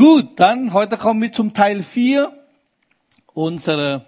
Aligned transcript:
Gut, 0.00 0.40
dann 0.40 0.72
heute 0.72 0.96
kommen 0.96 1.20
wir 1.20 1.30
zum 1.30 1.52
Teil 1.52 1.82
4 1.82 2.32
unserer 3.34 4.06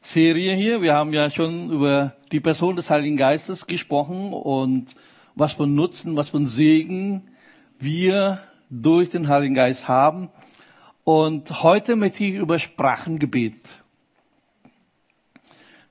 Serie 0.00 0.54
hier. 0.54 0.82
Wir 0.82 0.94
haben 0.94 1.12
ja 1.12 1.30
schon 1.30 1.72
über 1.72 2.14
die 2.30 2.38
Person 2.38 2.76
des 2.76 2.88
Heiligen 2.88 3.16
Geistes 3.16 3.66
gesprochen 3.66 4.32
und 4.32 4.94
was 5.34 5.54
für 5.54 5.66
Nutzen, 5.66 6.14
was 6.14 6.28
für 6.28 6.46
Segen 6.46 7.28
wir 7.80 8.38
durch 8.70 9.08
den 9.08 9.26
Heiligen 9.26 9.54
Geist 9.54 9.88
haben. 9.88 10.30
Und 11.02 11.64
heute 11.64 11.96
möchte 11.96 12.22
ich 12.22 12.34
über 12.34 12.60
Sprachengebet. 12.60 13.82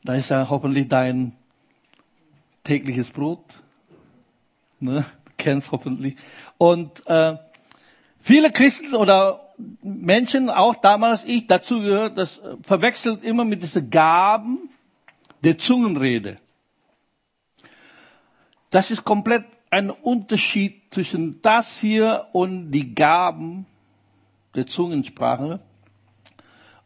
Da 0.05 0.15
ist 0.15 0.29
ja 0.29 0.49
hoffentlich 0.49 0.88
dein 0.88 1.33
tägliches 2.63 3.09
Brot. 3.09 3.61
Ne? 4.79 5.01
Du 5.25 5.31
kennst 5.38 5.73
hoffentlich. 5.73 6.15
Und 6.57 7.05
äh, 7.07 7.35
viele 8.27 8.51
Christen 8.51 8.93
oder 8.93 9.53
Menschen, 9.81 10.49
auch 10.49 10.75
damals 10.75 11.23
ich, 11.23 11.47
dazu 11.47 11.79
gehört, 11.79 12.18
das 12.18 12.41
verwechselt 12.61 13.23
immer 13.23 13.45
mit 13.45 13.63
diesen 13.63 13.89
Gaben 13.89 14.69
der 15.43 15.57
Zungenrede. 15.57 16.37
Das 18.69 18.91
ist 18.91 19.05
komplett 19.05 19.45
ein 19.69 19.89
Unterschied 19.89 20.93
zwischen 20.93 21.41
das 21.41 21.79
hier 21.79 22.27
und 22.33 22.71
die 22.71 22.93
Gaben 22.93 23.65
der 24.55 24.68
Zungensprache. 24.68 25.61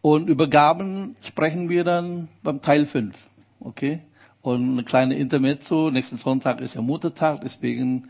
Und 0.01 0.29
über 0.29 0.47
Gaben 0.47 1.15
sprechen 1.21 1.69
wir 1.69 1.83
dann 1.83 2.27
beim 2.43 2.61
Teil 2.61 2.85
5. 2.85 3.17
Okay? 3.59 4.01
Und 4.43 4.73
eine 4.73 4.83
kleine 4.83 5.15
Intermezzo. 5.15 5.89
Nächsten 5.89 6.17
Sonntag 6.17 6.61
ist 6.61 6.75
ja 6.75 6.81
Muttertag, 6.81 7.41
deswegen 7.41 8.09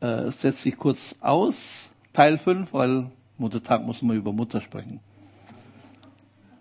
äh, 0.00 0.30
setze 0.30 0.68
ich 0.68 0.76
kurz 0.76 1.16
aus, 1.20 1.90
Teil 2.16 2.38
5, 2.38 2.72
weil 2.72 3.10
Muttertag 3.36 3.84
muss 3.84 4.00
man 4.00 4.16
über 4.16 4.32
Mutter 4.32 4.62
sprechen. 4.62 5.00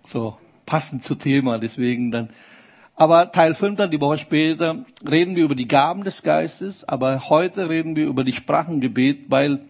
So, 0.05 0.37
passend 0.65 1.05
zu 1.05 1.15
Thema, 1.15 1.59
deswegen 1.59 2.11
dann. 2.11 2.29
Aber 2.93 3.31
Teil 3.31 3.55
5 3.55 3.77
dann, 3.77 3.89
die 3.89 4.01
Woche 4.01 4.17
später, 4.17 4.85
reden 5.09 5.37
wir 5.37 5.45
über 5.45 5.55
die 5.55 5.69
Gaben 5.69 6.03
des 6.03 6.23
Geistes, 6.23 6.83
aber 6.83 7.29
heute 7.29 7.69
reden 7.69 7.95
wir 7.95 8.05
über 8.05 8.25
die 8.25 8.33
Sprachengebet, 8.33 9.31
weil 9.31 9.61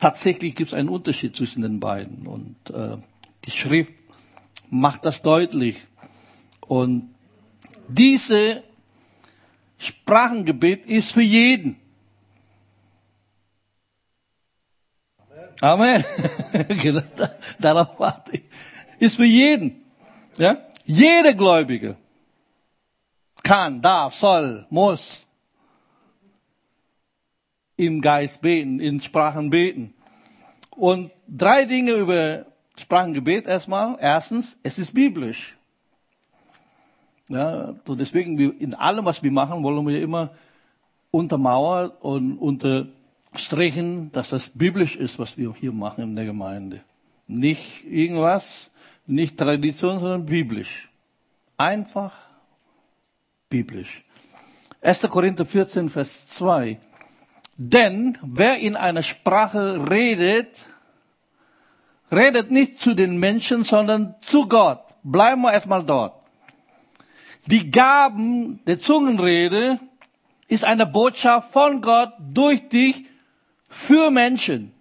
tatsächlich 0.00 0.56
gibt 0.56 0.70
es 0.70 0.74
einen 0.74 0.88
Unterschied 0.88 1.36
zwischen 1.36 1.62
den 1.62 1.78
beiden. 1.78 2.26
Und 2.26 2.56
äh, 2.74 2.96
die 3.44 3.52
Schrift 3.52 3.92
macht 4.70 5.04
das 5.04 5.22
deutlich. 5.22 5.76
Und 6.62 7.10
diese 7.86 8.64
Sprachengebet 9.78 10.86
ist 10.86 11.12
für 11.12 11.22
jeden. 11.22 11.76
Amen. 15.60 16.04
genau, 16.82 17.02
darauf 17.58 17.98
warte 17.98 18.36
ich. 18.36 18.42
Ist 18.98 19.16
für 19.16 19.24
jeden. 19.24 19.84
Ja? 20.36 20.58
Jeder 20.84 21.34
Gläubige 21.34 21.96
kann, 23.42 23.82
darf, 23.82 24.14
soll, 24.14 24.66
muss 24.70 25.24
im 27.76 28.00
Geist 28.00 28.40
beten, 28.40 28.80
in 28.80 29.00
Sprachen 29.00 29.50
beten. 29.50 29.94
Und 30.70 31.10
drei 31.26 31.64
Dinge 31.64 31.92
über 31.92 32.46
Sprachengebet 32.76 33.46
erstmal. 33.46 33.96
Erstens, 34.00 34.58
es 34.62 34.78
ist 34.78 34.94
biblisch. 34.94 35.56
Ja, 37.28 37.74
so 37.84 37.94
deswegen, 37.94 38.38
in 38.38 38.74
allem, 38.74 39.04
was 39.04 39.22
wir 39.22 39.30
machen, 39.30 39.62
wollen 39.62 39.86
wir 39.86 40.00
immer 40.00 40.30
untermauern 41.10 41.90
und 41.90 42.64
unterstrichen, 43.38 44.10
dass 44.10 44.30
das 44.30 44.50
biblisch 44.50 44.96
ist, 44.96 45.18
was 45.20 45.38
wir 45.38 45.54
hier 45.54 45.72
machen 45.72 46.02
in 46.02 46.16
der 46.16 46.24
Gemeinde. 46.24 46.80
Nicht 47.28 47.84
irgendwas, 47.84 48.70
nicht 49.06 49.38
Tradition, 49.38 50.00
sondern 50.00 50.26
biblisch. 50.26 50.88
Einfach 51.56 52.14
biblisch. 53.48 54.02
1. 54.82 55.02
Korinther 55.02 55.46
14, 55.46 55.88
Vers 55.88 56.26
2. 56.28 56.80
Denn 57.56 58.18
wer 58.22 58.58
in 58.58 58.74
einer 58.74 59.04
Sprache 59.04 59.88
redet, 59.88 60.64
redet 62.10 62.50
nicht 62.50 62.80
zu 62.80 62.94
den 62.94 63.18
Menschen, 63.18 63.62
sondern 63.62 64.16
zu 64.20 64.48
Gott. 64.48 64.82
Bleiben 65.04 65.42
wir 65.42 65.52
erstmal 65.52 65.84
dort. 65.84 66.14
Die 67.46 67.70
Gaben 67.70 68.60
der 68.66 68.80
Zungenrede 68.80 69.78
ist 70.48 70.64
eine 70.64 70.86
Botschaft 70.86 71.52
von 71.52 71.80
Gott 71.80 72.12
durch 72.18 72.68
dich 72.68 73.04
für 73.68 74.10
Menschen. 74.10 74.72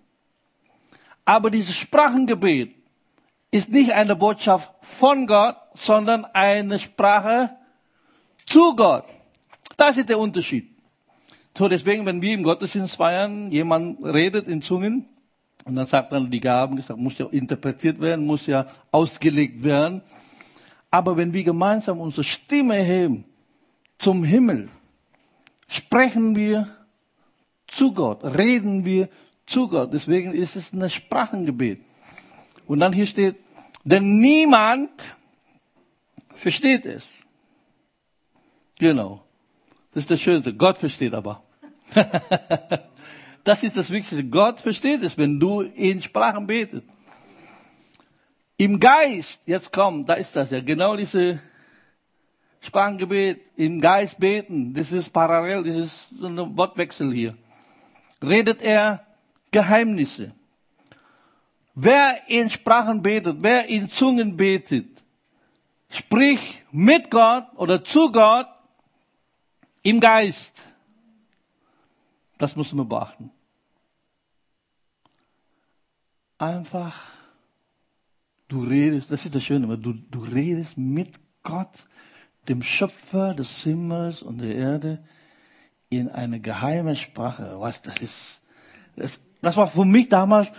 Aber 1.25 1.49
dieses 1.49 1.75
Sprachengebet 1.75 2.73
ist 3.51 3.69
nicht 3.69 3.91
eine 3.91 4.15
Botschaft 4.15 4.71
von 4.81 5.27
Gott, 5.27 5.57
sondern 5.73 6.25
eine 6.25 6.79
Sprache 6.79 7.51
zu 8.45 8.75
Gott. 8.75 9.05
Das 9.75 9.97
ist 9.97 10.09
der 10.09 10.19
Unterschied. 10.19 10.69
So 11.57 11.67
deswegen, 11.67 12.05
wenn 12.05 12.21
wir 12.21 12.33
im 12.33 12.43
Gottesdienst 12.43 12.95
feiern, 12.95 13.51
jemand 13.51 14.03
redet 14.03 14.47
in 14.47 14.61
Zungen, 14.61 15.09
und 15.65 15.75
dann 15.75 15.85
sagt 15.85 16.13
dann 16.13 16.31
die 16.31 16.39
Gaben, 16.39 16.77
gesagt, 16.77 16.99
muss 16.99 17.17
ja 17.17 17.25
interpretiert 17.25 17.99
werden, 17.99 18.25
muss 18.25 18.45
ja 18.45 18.67
ausgelegt 18.89 19.63
werden. 19.63 20.01
Aber 20.89 21.17
wenn 21.17 21.33
wir 21.33 21.43
gemeinsam 21.43 21.99
unsere 21.99 22.23
Stimme 22.23 22.77
erheben 22.77 23.25
zum 23.97 24.23
Himmel, 24.23 24.69
sprechen 25.67 26.37
wir 26.37 26.76
zu 27.67 27.93
Gott, 27.93 28.23
reden 28.23 28.85
wir 28.85 29.09
zu 29.45 29.67
Gott. 29.67 29.93
Deswegen 29.93 30.33
ist 30.33 30.55
es 30.55 30.73
ein 30.73 30.89
Sprachengebet. 30.89 31.81
Und 32.65 32.79
dann 32.79 32.93
hier 32.93 33.05
steht, 33.05 33.35
denn 33.83 34.19
niemand 34.19 34.89
versteht 36.35 36.85
es. 36.85 37.21
Genau. 38.79 39.23
Das 39.93 40.03
ist 40.03 40.11
das 40.11 40.21
Schönste. 40.21 40.53
Gott 40.53 40.77
versteht 40.77 41.13
aber. 41.13 41.43
Das 43.47 43.63
ist 43.63 43.77
das 43.77 43.89
Wichtigste. 43.89 44.25
Gott 44.25 44.59
versteht 44.59 45.01
es, 45.03 45.17
wenn 45.17 45.39
du 45.39 45.61
in 45.61 46.01
Sprachen 46.01 46.45
betest. 46.45 46.83
Im 48.57 48.77
Geist, 48.77 49.41
jetzt 49.45 49.71
kommt, 49.71 50.09
da 50.09 50.15
ist 50.15 50.35
das 50.35 50.51
ja, 50.51 50.59
genau 50.59 50.97
diese 50.97 51.39
Sprachengebet, 52.59 53.39
im 53.55 53.79
Geist 53.79 54.19
beten, 54.19 54.73
das 54.73 54.91
ist 54.91 55.11
parallel, 55.13 55.63
das 55.63 55.77
ist 55.77 56.11
ein 56.21 56.57
Wortwechsel 56.57 57.13
hier. 57.13 57.37
Redet 58.21 58.61
er 58.61 59.05
Geheimnisse. 59.51 60.33
Wer 61.75 62.27
in 62.27 62.49
Sprachen 62.49 63.01
betet, 63.01 63.37
wer 63.41 63.67
in 63.67 63.87
Zungen 63.87 64.35
betet, 64.35 64.87
sprich 65.89 66.63
mit 66.71 67.11
Gott 67.11 67.45
oder 67.55 67.83
zu 67.83 68.11
Gott 68.11 68.47
im 69.83 69.99
Geist. 69.99 70.59
Das 72.37 72.55
muss 72.55 72.73
man 72.73 72.87
beachten. 72.87 73.31
einfach, 76.37 76.95
du 78.47 78.63
redest, 78.63 79.11
das 79.11 79.25
ist 79.25 79.35
das 79.35 79.43
Schöne, 79.43 79.77
du, 79.77 79.93
du 79.93 80.19
redest 80.19 80.77
mit 80.77 81.15
Gott, 81.43 81.87
dem 82.47 82.61
Schöpfer 82.63 83.33
des 83.33 83.63
Himmels 83.63 84.21
und 84.21 84.39
der 84.39 84.55
Erde, 84.55 85.03
in 85.89 86.09
eine 86.09 86.39
geheime 86.39 86.95
Sprache. 86.95 87.55
Was, 87.59 87.81
das 87.81 87.97
ist, 87.99 88.41
das, 88.95 89.19
das 89.41 89.57
war 89.57 89.67
für 89.67 89.85
mich 89.85 90.09
damals 90.09 90.49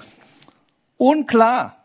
unklar. 0.96 1.84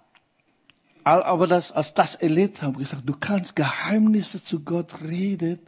Aber 1.03 1.47
das, 1.47 1.71
als 1.73 1.93
das 1.93 2.15
erlebt 2.15 2.61
habe, 2.61 2.79
gesagt, 2.79 3.03
du 3.05 3.15
kannst 3.17 3.57
Geheimnisse 3.57 4.41
zu 4.41 4.61
Gott 4.61 5.01
reden. 5.01 5.59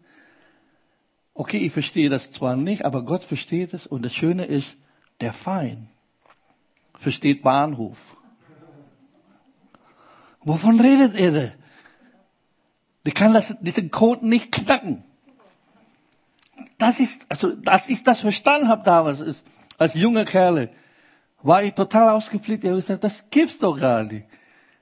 Okay, 1.34 1.58
ich 1.58 1.74
verstehe 1.74 2.09
das 2.09 2.31
zwar 2.31 2.56
nicht, 2.56 2.85
aber 2.85 3.03
Gott 3.03 3.25
versteht 3.25 3.74
es. 3.74 3.85
Und 3.85 4.03
das 4.06 4.14
Schöne 4.14 4.46
ist, 4.46 4.78
der 5.19 5.34
Feind 5.34 5.90
versteht 6.97 7.44
Bahnhof. 7.44 8.16
Wovon 10.41 10.79
redet 10.79 11.16
er 11.16 11.32
denn? 11.32 11.52
Der 13.05 13.14
kann 13.14 13.34
das, 13.34 13.55
diesen 13.59 13.91
Code 13.91 14.26
nicht 14.26 14.52
knacken. 14.52 15.03
Das 16.78 17.00
ist, 17.00 17.26
also, 17.30 17.54
als 17.66 17.90
ich 17.90 18.04
das 18.04 18.22
verstanden 18.22 18.68
habe 18.68 18.84
damals, 18.84 19.20
ist, 19.20 19.46
als 19.78 19.94
junger 19.94 20.26
Kerle, 20.26 20.70
war 21.42 21.64
ich 21.64 21.74
total 21.74 22.10
ausgeflippt. 22.10 22.64
Ich 22.64 22.70
habe 22.70 22.80
gesagt, 22.80 23.04
das 23.04 23.30
gibt's 23.30 23.60
doch 23.60 23.80
gar 23.80 24.04
nicht, 24.04 24.26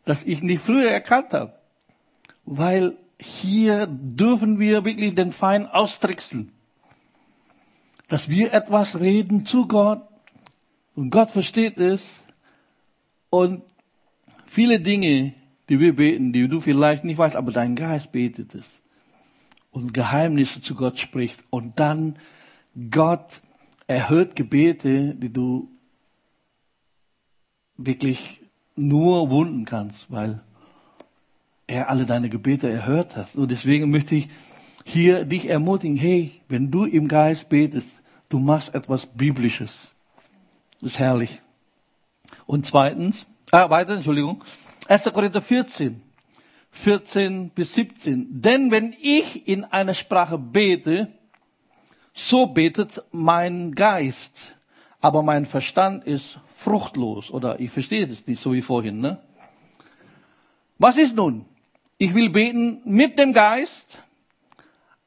dass 0.05 0.23
ich 0.23 0.41
nicht 0.41 0.63
früher 0.63 0.89
erkannt 0.89 1.33
habe. 1.33 1.53
Weil 2.45 2.97
hier 3.19 3.87
dürfen 3.87 4.59
wir 4.59 4.85
wirklich 4.85 5.15
den 5.15 5.31
Feind 5.31 5.71
austricksen. 5.73 6.51
Dass 8.07 8.29
wir 8.29 8.53
etwas 8.53 8.99
reden 8.99 9.45
zu 9.45 9.67
Gott 9.67 10.01
und 10.95 11.09
Gott 11.09 11.31
versteht 11.31 11.79
es 11.79 12.21
und 13.29 13.63
viele 14.45 14.79
Dinge, 14.79 15.33
die 15.69 15.79
wir 15.79 15.95
beten, 15.95 16.33
die 16.33 16.47
du 16.47 16.59
vielleicht 16.59 17.03
nicht 17.03 17.17
weißt, 17.17 17.35
aber 17.35 17.51
dein 17.51 17.75
Geist 17.75 18.11
betet 18.11 18.53
es 18.55 18.82
und 19.73 19.93
Geheimnisse 19.93 20.61
zu 20.61 20.75
Gott 20.75 20.99
spricht 20.99 21.43
und 21.49 21.79
dann 21.79 22.17
Gott 22.89 23.41
erhört 23.87 24.35
Gebete, 24.35 25.15
die 25.15 25.33
du 25.33 25.69
wirklich 27.75 28.41
nur 28.75 29.29
wunden 29.29 29.65
kannst, 29.65 30.09
weil 30.11 30.41
er 31.67 31.89
alle 31.89 32.05
deine 32.05 32.29
Gebete 32.29 32.69
erhört 32.69 33.15
hat. 33.15 33.35
Und 33.35 33.51
deswegen 33.51 33.89
möchte 33.91 34.15
ich 34.15 34.29
hier 34.85 35.25
dich 35.25 35.49
ermutigen, 35.49 35.97
hey, 35.97 36.31
wenn 36.47 36.71
du 36.71 36.85
im 36.85 37.07
Geist 37.07 37.49
betest, 37.49 37.89
du 38.29 38.39
machst 38.39 38.73
etwas 38.75 39.05
Biblisches. 39.05 39.93
Das 40.81 40.93
ist 40.93 40.99
herrlich. 40.99 41.41
Und 42.45 42.65
zweitens, 42.65 43.25
ah, 43.51 43.69
weiter, 43.69 43.93
Entschuldigung, 43.93 44.43
1. 44.87 45.03
Korinther 45.13 45.41
14, 45.41 46.01
14 46.73 47.51
bis 47.51 47.75
17. 47.75 48.41
Denn 48.41 48.71
wenn 48.71 48.93
ich 48.99 49.47
in 49.47 49.63
einer 49.63 49.93
Sprache 49.93 50.37
bete, 50.37 51.07
so 52.13 52.47
betet 52.47 53.01
mein 53.11 53.73
Geist, 53.73 54.55
aber 54.99 55.21
mein 55.21 55.45
Verstand 55.45 56.03
ist 56.03 56.39
fruchtlos. 56.55 57.31
Oder 57.31 57.59
ich 57.59 57.71
verstehe 57.71 58.07
das 58.07 58.25
nicht 58.25 58.41
so 58.41 58.53
wie 58.53 58.61
vorhin. 58.61 58.99
Ne? 58.99 59.19
Was 60.79 60.97
ist 60.97 61.15
nun? 61.15 61.45
Ich 61.99 62.13
will 62.15 62.29
beten 62.29 62.81
mit 62.85 63.19
dem 63.19 63.33
Geist, 63.33 64.03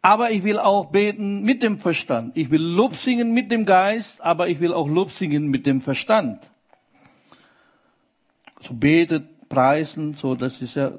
aber 0.03 0.31
ich 0.31 0.45
will 0.45 0.59
auch 0.59 0.87
beten 0.87 1.43
mit 1.43 1.65
dem 1.65 1.79
Verstand. 1.79 2.37
Ich 2.37 2.51
will 2.51 2.63
Lob 2.63 2.95
singen 2.95 3.33
mit 3.33 3.51
dem 3.51 3.67
Geist, 3.67 4.21
aber 4.21 4.49
ich 4.49 4.61
will 4.61 4.73
auch 4.73 4.89
Lob 4.89 5.11
singen 5.11 5.49
mit 5.49 5.67
dem 5.67 5.81
Verstand. 5.81 6.49
So 8.61 8.73
betet, 8.73 9.49
preisen, 9.49 10.15
so 10.15 10.37
das 10.37 10.63
ist 10.63 10.77
ja 10.77 10.93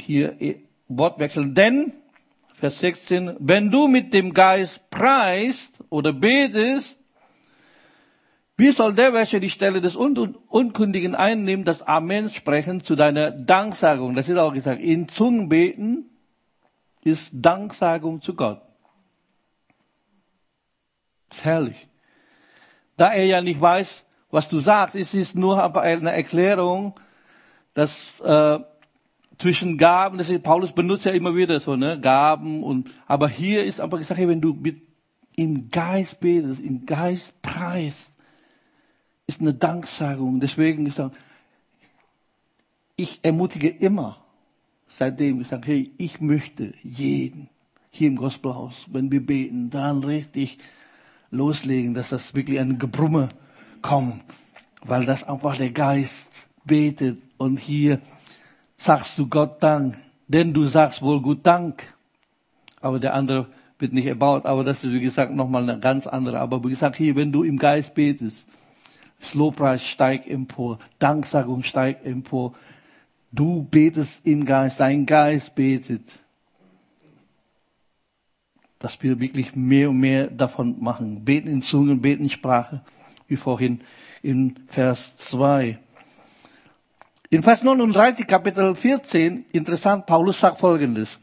hier 0.00 0.36
Wortwechsel. 0.88 1.52
Denn, 1.52 1.92
Vers 2.54 2.78
16, 2.80 3.36
wenn 3.38 3.70
du 3.70 3.88
mit 3.88 4.14
dem 4.14 4.32
Geist 4.32 4.88
preist 4.90 5.72
oder 5.90 6.12
betest, 6.12 6.98
wie 8.58 8.70
soll 8.70 8.94
der, 8.94 9.12
welcher 9.12 9.38
die 9.38 9.50
Stelle 9.50 9.82
des 9.82 9.96
Unkundigen 9.96 11.14
einnimmt, 11.14 11.68
das 11.68 11.82
Amen 11.82 12.30
sprechen 12.30 12.82
zu 12.82 12.96
deiner 12.96 13.30
Danksagung? 13.30 14.14
Das 14.14 14.30
ist 14.30 14.38
auch 14.38 14.54
gesagt. 14.54 14.80
In 14.80 15.08
Zungen 15.08 15.50
beten 15.50 16.06
ist 17.04 17.32
Danksagung 17.34 18.22
zu 18.22 18.34
Gott. 18.34 18.62
Das 21.28 21.38
ist 21.38 21.44
herrlich. 21.44 21.88
Da 22.96 23.12
er 23.12 23.26
ja 23.26 23.42
nicht 23.42 23.60
weiß, 23.60 24.04
was 24.30 24.48
du 24.48 24.58
sagst, 24.58 24.94
ist 24.94 25.12
es 25.12 25.34
nur 25.34 25.76
eine 25.76 26.12
Erklärung, 26.12 26.98
dass 27.74 28.20
äh, 28.20 28.58
zwischen 29.38 29.78
Gaben, 29.78 30.18
das 30.18 30.30
ist, 30.30 30.42
Paulus 30.42 30.72
benutzt 30.72 31.04
ja 31.04 31.12
immer 31.12 31.34
wieder 31.34 31.60
so, 31.60 31.76
ne, 31.76 32.00
Gaben 32.00 32.62
und, 32.62 32.90
aber 33.06 33.28
hier 33.28 33.64
ist 33.64 33.80
aber 33.80 33.98
gesagt, 33.98 34.20
wenn 34.20 34.40
du 34.40 34.54
mit 34.54 34.82
im 35.36 35.70
Geist 35.70 36.20
betest, 36.20 36.60
im 36.60 36.86
Geist 36.86 37.40
preist, 37.42 38.14
ist 39.26 39.40
eine 39.40 39.54
Danksagung. 39.54 40.40
Deswegen 40.40 40.86
ich 40.86 40.94
sage, 40.94 41.14
ich 42.96 43.20
ermutige 43.22 43.68
immer, 43.68 44.24
seitdem 44.88 45.42
ich 45.42 45.48
sage, 45.48 45.66
hey, 45.66 45.92
ich 45.98 46.20
möchte 46.20 46.72
jeden 46.82 47.50
hier 47.90 48.08
im 48.08 48.16
Gospelhaus, 48.16 48.86
wenn 48.90 49.10
wir 49.10 49.24
beten, 49.24 49.70
dann 49.70 50.02
richtig 50.02 50.58
loslegen, 51.30 51.94
dass 51.94 52.10
das 52.10 52.34
wirklich 52.34 52.58
ein 52.58 52.78
Gebrumme 52.78 53.28
kommt, 53.82 54.22
weil 54.82 55.04
das 55.04 55.24
einfach 55.24 55.56
der 55.56 55.70
Geist 55.70 56.48
betet 56.64 57.20
und 57.36 57.58
hier 57.58 58.00
sagst 58.76 59.18
du 59.18 59.28
Gott 59.28 59.62
Dank, 59.62 59.98
denn 60.28 60.52
du 60.52 60.66
sagst 60.66 61.02
wohl 61.02 61.20
gut 61.20 61.46
Dank, 61.46 61.94
aber 62.80 62.98
der 62.98 63.14
andere 63.14 63.46
wird 63.78 63.92
nicht 63.92 64.06
erbaut, 64.06 64.46
aber 64.46 64.64
das 64.64 64.84
ist 64.84 64.92
wie 64.92 65.00
gesagt 65.00 65.32
nochmal 65.34 65.62
eine 65.62 65.78
ganz 65.78 66.06
andere, 66.06 66.40
aber 66.40 66.62
wie 66.64 66.70
gesagt 66.70 66.96
hier, 66.96 67.14
wenn 67.16 67.32
du 67.32 67.42
im 67.42 67.58
Geist 67.58 67.94
betest, 67.94 68.48
das 69.20 69.34
Lobpreis 69.34 69.86
steigt 69.86 70.26
empor, 70.26 70.78
Danksagung 70.98 71.62
steigt 71.62 72.04
empor. 72.04 72.54
Du 73.32 73.64
betest 73.64 74.26
im 74.26 74.44
Geist, 74.44 74.80
dein 74.80 75.06
Geist 75.06 75.54
betet. 75.54 76.02
Dass 78.78 79.02
wir 79.02 79.18
wirklich 79.18 79.56
mehr 79.56 79.90
und 79.90 79.98
mehr 79.98 80.28
davon 80.28 80.82
machen. 80.82 81.24
Beten 81.24 81.48
in 81.48 81.62
Zungen, 81.62 82.02
beten 82.02 82.24
in 82.24 82.30
Sprache, 82.30 82.82
wie 83.26 83.36
vorhin 83.36 83.80
in 84.22 84.54
Vers 84.68 85.16
2. 85.16 85.78
In 87.28 87.42
Vers 87.42 87.62
39, 87.62 88.26
Kapitel 88.26 88.74
14, 88.74 89.46
interessant, 89.50 90.06
Paulus 90.06 90.38
sagt 90.38 90.58
Folgendes. 90.58 91.18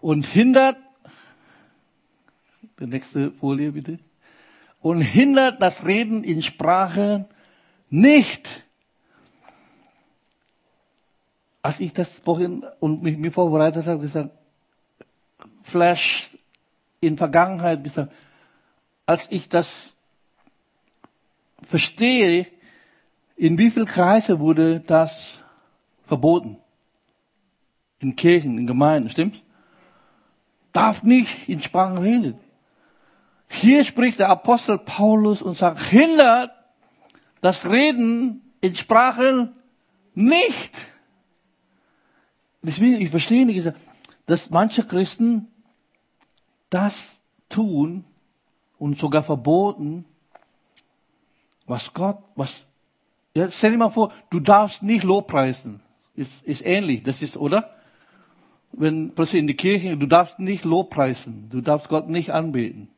Und 0.00 0.26
hindert, 0.26 0.76
die 2.78 2.86
nächste 2.86 3.30
Folie 3.30 3.72
bitte 3.72 3.98
und 4.82 5.00
hindert 5.00 5.62
das 5.62 5.86
Reden 5.86 6.24
in 6.24 6.42
Sprache 6.42 7.26
nicht. 7.88 8.64
Als 11.62 11.80
ich 11.80 11.94
das 11.94 12.18
vorhin 12.18 12.66
und 12.80 13.02
mich, 13.02 13.16
mich 13.16 13.32
vorbereitet 13.32 13.86
habe, 13.86 14.00
gesagt, 14.00 14.30
Flash 15.62 16.30
in 17.00 17.16
Vergangenheit 17.16 17.82
gesagt, 17.82 18.12
als 19.06 19.26
ich 19.30 19.48
das 19.48 19.94
verstehe, 21.62 22.46
in 23.36 23.58
wie 23.58 23.70
viel 23.70 23.84
Kreise 23.84 24.40
wurde 24.40 24.80
das 24.80 25.38
verboten? 26.06 26.58
In 27.98 28.16
Kirchen, 28.16 28.58
in 28.58 28.66
Gemeinden, 28.66 29.10
stimmt? 29.10 29.42
Darf 30.72 31.02
nicht 31.02 31.48
in 31.48 31.62
Sprachen 31.62 31.98
reden. 31.98 32.36
Hier 33.48 33.84
spricht 33.84 34.18
der 34.18 34.28
Apostel 34.28 34.78
Paulus 34.78 35.42
und 35.42 35.56
sagt, 35.56 35.80
hindert 35.80 36.50
das 37.40 37.68
Reden 37.70 38.42
in 38.60 38.74
Sprachen 38.74 39.54
nicht. 40.14 40.86
Deswegen, 42.62 43.00
ich 43.00 43.10
verstehe 43.10 43.44
nicht, 43.44 43.72
dass 44.26 44.50
manche 44.50 44.84
Christen 44.84 45.48
das 46.70 47.16
tun 47.48 48.04
und 48.78 48.98
sogar 48.98 49.22
verboten, 49.22 50.04
was 51.66 51.92
Gott, 51.92 52.18
was, 52.34 52.63
ja, 53.34 53.50
stell 53.50 53.72
dir 53.72 53.78
mal 53.78 53.90
vor, 53.90 54.12
du 54.30 54.40
darfst 54.40 54.82
nicht 54.82 55.04
Lobpreisen. 55.04 55.80
Ist, 56.14 56.30
ist 56.44 56.64
ähnlich, 56.64 57.02
das 57.02 57.22
ist, 57.22 57.36
oder? 57.36 57.74
Wenn 58.72 59.14
plötzlich 59.14 59.40
in 59.40 59.46
die 59.46 59.56
Kirche, 59.56 59.96
du 59.96 60.06
darfst 60.06 60.38
nicht 60.38 60.64
Lobpreisen, 60.64 61.48
du 61.50 61.60
darfst 61.60 61.88
Gott 61.88 62.08
nicht 62.08 62.32
anbeten 62.32 62.88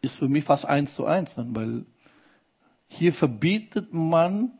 ist 0.00 0.16
für 0.16 0.28
mich 0.28 0.44
fast 0.44 0.66
eins 0.66 0.94
zu 0.94 1.06
eins, 1.06 1.34
dann, 1.34 1.54
weil 1.54 1.84
hier 2.88 3.12
verbietet 3.12 3.92
man 3.92 4.52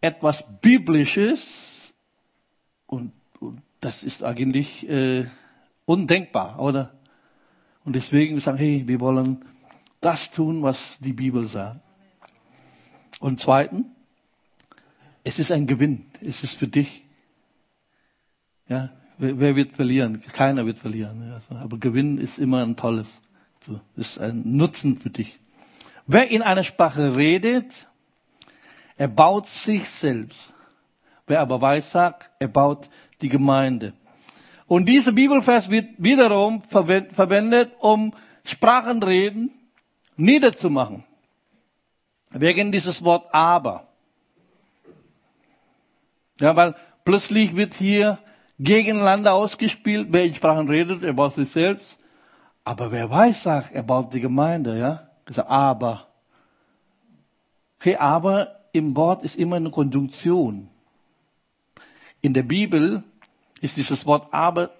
etwas 0.00 0.44
Biblisches 0.60 1.92
und, 2.86 3.12
und 3.40 3.62
das 3.80 4.04
ist 4.04 4.22
eigentlich 4.22 4.88
äh, 4.88 5.26
undenkbar, 5.86 6.60
oder? 6.60 6.94
Und 7.84 7.96
deswegen 7.96 8.38
sagen, 8.38 8.58
hey, 8.58 8.84
wir 8.86 9.00
wollen 9.00 9.44
das 10.00 10.30
tun, 10.30 10.62
was 10.62 10.98
die 11.00 11.12
Bibel 11.12 11.46
sagt. 11.46 11.80
Und 13.22 13.38
zweitens, 13.38 13.86
es 15.22 15.38
ist 15.38 15.52
ein 15.52 15.68
Gewinn. 15.68 16.06
Es 16.20 16.42
ist 16.42 16.58
für 16.58 16.66
dich. 16.66 17.04
Ja, 18.68 18.90
wer, 19.16 19.54
wird 19.54 19.76
verlieren? 19.76 20.20
Keiner 20.32 20.66
wird 20.66 20.80
verlieren. 20.80 21.32
Aber 21.50 21.78
Gewinn 21.78 22.18
ist 22.18 22.40
immer 22.40 22.64
ein 22.64 22.74
tolles. 22.74 23.20
Das 23.94 24.08
ist 24.08 24.18
ein 24.18 24.42
Nutzen 24.44 24.96
für 24.96 25.10
dich. 25.10 25.38
Wer 26.08 26.32
in 26.32 26.42
einer 26.42 26.64
Sprache 26.64 27.16
redet, 27.16 27.86
er 28.96 29.06
baut 29.06 29.46
sich 29.46 29.88
selbst. 29.88 30.52
Wer 31.28 31.42
aber 31.42 31.60
weissagt, 31.60 32.28
er 32.40 32.48
baut 32.48 32.90
die 33.20 33.28
Gemeinde. 33.28 33.92
Und 34.66 34.86
dieser 34.86 35.12
Bibelvers 35.12 35.70
wird 35.70 35.90
wiederum 35.98 36.60
verwendet, 36.62 37.70
um 37.78 38.14
Sprachenreden 38.44 39.52
niederzumachen. 40.16 41.04
Wegen 42.32 42.72
dieses 42.72 43.04
Wort 43.04 43.32
aber. 43.32 43.86
Ja, 46.40 46.56
weil 46.56 46.74
plötzlich 47.04 47.54
wird 47.56 47.74
hier 47.74 48.18
gegeneinander 48.58 49.34
ausgespielt. 49.34 50.08
Wer 50.10 50.24
in 50.24 50.34
Sprachen 50.34 50.68
redet, 50.68 51.02
er 51.02 51.12
baut 51.12 51.34
sich 51.34 51.50
selbst. 51.50 51.98
Aber 52.64 52.90
wer 52.90 53.10
weiß, 53.10 53.42
sagt, 53.42 53.72
er 53.72 53.82
baut 53.82 54.12
die 54.14 54.20
Gemeinde, 54.20 54.78
ja? 54.78 55.08
Gesagt, 55.24 55.50
aber. 55.50 56.08
Okay, 57.78 57.96
aber 57.96 58.60
im 58.72 58.96
Wort 58.96 59.22
ist 59.22 59.36
immer 59.36 59.56
eine 59.56 59.70
Konjunktion. 59.70 60.68
In 62.20 62.34
der 62.34 62.44
Bibel 62.44 63.02
ist 63.60 63.76
dieses 63.76 64.06
Wort 64.06 64.32
aber 64.32 64.70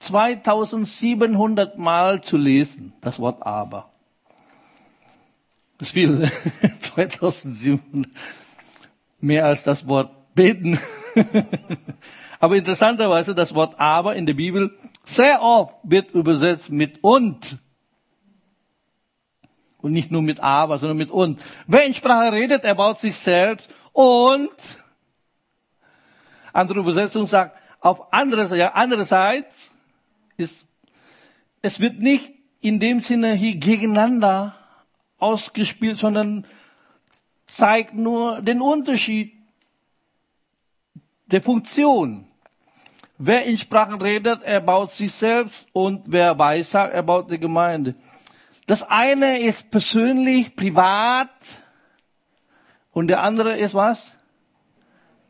2700 0.00 1.78
Mal 1.78 2.20
zu 2.20 2.36
lesen, 2.36 2.92
das 3.00 3.18
Wort 3.18 3.42
aber. 3.42 3.90
Das 5.80 5.92
viel, 5.92 6.30
2700. 6.80 8.12
Mehr 9.20 9.46
als 9.46 9.64
das 9.64 9.88
Wort 9.88 10.34
beten. 10.34 10.78
Aber 12.38 12.56
interessanterweise 12.56 13.34
das 13.34 13.54
Wort 13.54 13.78
aber 13.78 14.14
in 14.16 14.24
der 14.24 14.34
Bibel 14.34 14.78
sehr 15.04 15.42
oft 15.42 15.76
wird 15.82 16.12
übersetzt 16.12 16.70
mit 16.70 17.02
und. 17.02 17.58
Und 19.78 19.92
nicht 19.92 20.10
nur 20.10 20.22
mit 20.22 20.40
aber, 20.40 20.78
sondern 20.78 20.96
mit 20.98 21.10
und. 21.10 21.40
Wer 21.66 21.84
in 21.84 21.92
Sprache 21.92 22.32
redet, 22.32 22.64
er 22.64 22.74
baut 22.74 22.98
sich 22.98 23.16
selbst 23.16 23.68
Und 23.92 24.54
andere 26.52 26.80
Übersetzung 26.80 27.26
sagt, 27.26 27.58
auf 27.80 28.12
andere, 28.12 28.54
ja, 28.56 28.72
andererseits 28.72 29.70
ist, 30.36 30.66
es 31.62 31.80
wird 31.80 31.98
nicht 32.00 32.32
in 32.60 32.78
dem 32.78 33.00
Sinne 33.00 33.32
hier 33.32 33.56
gegeneinander 33.56 34.59
ausgespielt, 35.20 35.98
sondern 35.98 36.46
zeigt 37.46 37.94
nur 37.94 38.40
den 38.42 38.60
Unterschied 38.60 39.32
der 41.26 41.42
Funktion. 41.42 42.26
Wer 43.18 43.44
in 43.44 43.58
Sprachen 43.58 44.00
redet, 44.00 44.42
er 44.42 44.60
baut 44.60 44.92
sich 44.92 45.12
selbst 45.12 45.66
und 45.72 46.04
wer 46.06 46.38
weissagt, 46.38 46.94
er 46.94 47.02
baut 47.02 47.30
die 47.30 47.38
Gemeinde. 47.38 47.94
Das 48.66 48.82
eine 48.82 49.40
ist 49.40 49.70
persönlich, 49.70 50.56
privat 50.56 51.30
und 52.92 53.08
der 53.08 53.22
andere 53.22 53.58
ist 53.58 53.74
was? 53.74 54.12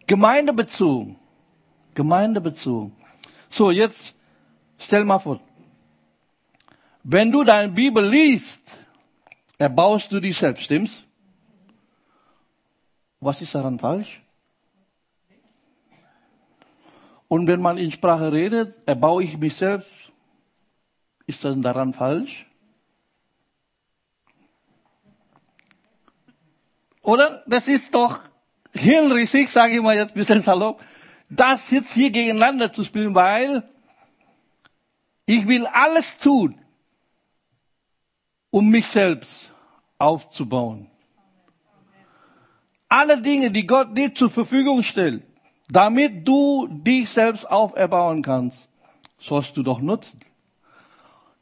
Gemeindebezogen. 0.06 1.16
Gemeindebezogen. 1.94 2.92
So, 3.48 3.70
jetzt 3.70 4.14
stell 4.78 5.04
mal 5.04 5.18
vor. 5.18 5.40
Wenn 7.02 7.32
du 7.32 7.44
deine 7.44 7.72
Bibel 7.72 8.06
liest, 8.06 8.78
erbaust 9.60 10.10
du 10.10 10.20
dich 10.20 10.38
selbst, 10.38 10.62
stimmt's? 10.62 11.02
Was 13.20 13.42
ist 13.42 13.54
daran 13.54 13.78
falsch? 13.78 14.22
Und 17.28 17.46
wenn 17.46 17.60
man 17.60 17.76
in 17.76 17.90
Sprache 17.90 18.32
redet, 18.32 18.76
erbaue 18.86 19.22
ich 19.22 19.36
mich 19.36 19.54
selbst. 19.54 19.90
Ist 21.26 21.44
das 21.44 21.54
daran 21.60 21.92
falsch? 21.92 22.46
Oder? 27.02 27.44
Das 27.46 27.68
ist 27.68 27.94
doch 27.94 28.18
hirnrissig, 28.72 29.50
sage 29.50 29.74
ich 29.74 29.82
mal 29.82 29.94
jetzt 29.94 30.12
ein 30.12 30.20
bisschen 30.20 30.40
salopp, 30.40 30.82
das 31.28 31.70
jetzt 31.70 31.92
hier 31.92 32.10
gegeneinander 32.10 32.72
zu 32.72 32.82
spielen, 32.82 33.14
weil 33.14 33.68
ich 35.26 35.46
will 35.46 35.66
alles 35.66 36.16
tun, 36.16 36.58
um 38.50 38.68
mich 38.68 38.86
selbst 38.86 39.52
aufzubauen. 39.98 40.88
Alle 42.88 43.20
Dinge, 43.20 43.50
die 43.50 43.66
Gott 43.66 43.96
dir 43.96 44.12
zur 44.14 44.30
Verfügung 44.30 44.82
stellt, 44.82 45.22
damit 45.68 46.26
du 46.26 46.66
dich 46.68 47.08
selbst 47.08 47.48
auferbauen 47.48 48.22
kannst, 48.22 48.68
sollst 49.18 49.56
du 49.56 49.62
doch 49.62 49.80
nutzen. 49.80 50.20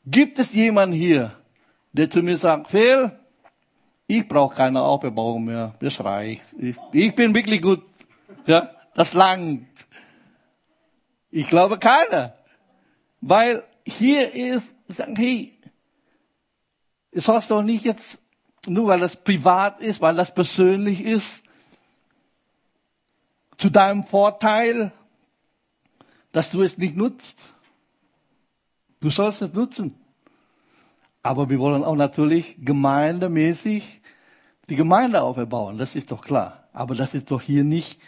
Gibt 0.05 0.39
es 0.39 0.53
jemanden 0.53 0.95
hier, 0.95 1.33
der 1.93 2.11
zu 2.11 2.23
mir 2.23 2.37
sagt, 2.37 2.69
Phil, 2.69 3.13
ich 4.07 4.27
brauche 4.27 4.57
keine 4.57 4.83
Auferbauung 4.83 5.45
mehr, 5.45 5.75
das 5.81 6.03
reicht. 6.03 6.43
Ich, 6.59 6.77
ich 6.93 7.15
bin 7.15 7.35
wirklich 7.35 7.63
gut. 7.63 7.83
Ja, 8.47 8.71
das 8.95 9.13
langt. 9.13 9.67
Ich 11.31 11.47
glaube 11.47 11.79
keiner. 11.79 12.35
Weil 13.21 13.65
hier 13.85 14.35
ist, 14.35 14.75
sagen, 14.89 15.17
hey, 15.17 15.58
es 17.11 17.25
sollst 17.25 17.51
doch 17.51 17.63
nicht 17.63 17.85
jetzt, 17.85 18.21
nur 18.67 18.89
weil 18.89 19.01
das 19.01 19.17
privat 19.17 19.81
ist, 19.81 20.01
weil 20.01 20.15
das 20.15 20.35
persönlich 20.35 21.03
ist, 21.03 21.43
zu 23.57 23.71
deinem 23.71 24.05
Vorteil, 24.05 24.93
dass 26.33 26.51
du 26.51 26.63
es 26.63 26.79
nicht 26.79 26.97
nutzt. 26.97 27.55
Du 29.01 29.11
sollst 29.11 29.43
es 29.43 29.53
nutzen. 29.53 29.95
Aber 31.23 31.51
wir 31.51 31.59
wollen 31.59 31.85
auch 31.85 31.97
natürlich 31.97 32.57
gemeindemäßig 32.61 34.01
die 34.69 34.77
Gemeinde 34.77 35.23
auferbauen. 35.23 35.79
Das 35.79 35.97
ist 35.97 36.13
doch 36.13 36.25
klar. 36.25 36.69
Aber 36.73 36.95
das 36.95 37.15
ist 37.15 37.31
doch 37.31 37.43
hier 37.43 37.65
nicht 37.65 38.01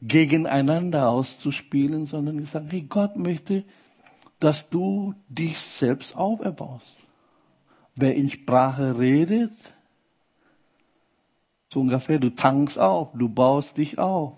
gegeneinander 0.00 1.08
auszuspielen, 1.08 2.06
sondern 2.06 2.38
gesagt, 2.38 2.70
hey, 2.70 2.82
Gott 2.82 3.16
möchte, 3.16 3.64
dass 4.38 4.68
du 4.68 5.14
dich 5.28 5.58
selbst 5.58 6.16
auferbaust. 6.16 7.03
Wer 7.96 8.14
in 8.14 8.28
Sprache 8.28 8.98
redet, 8.98 9.52
so 11.72 11.80
ungefähr, 11.80 12.18
du 12.18 12.30
tankst 12.30 12.78
auf, 12.78 13.08
du 13.14 13.28
baust 13.28 13.78
dich 13.78 13.98
auf. 13.98 14.34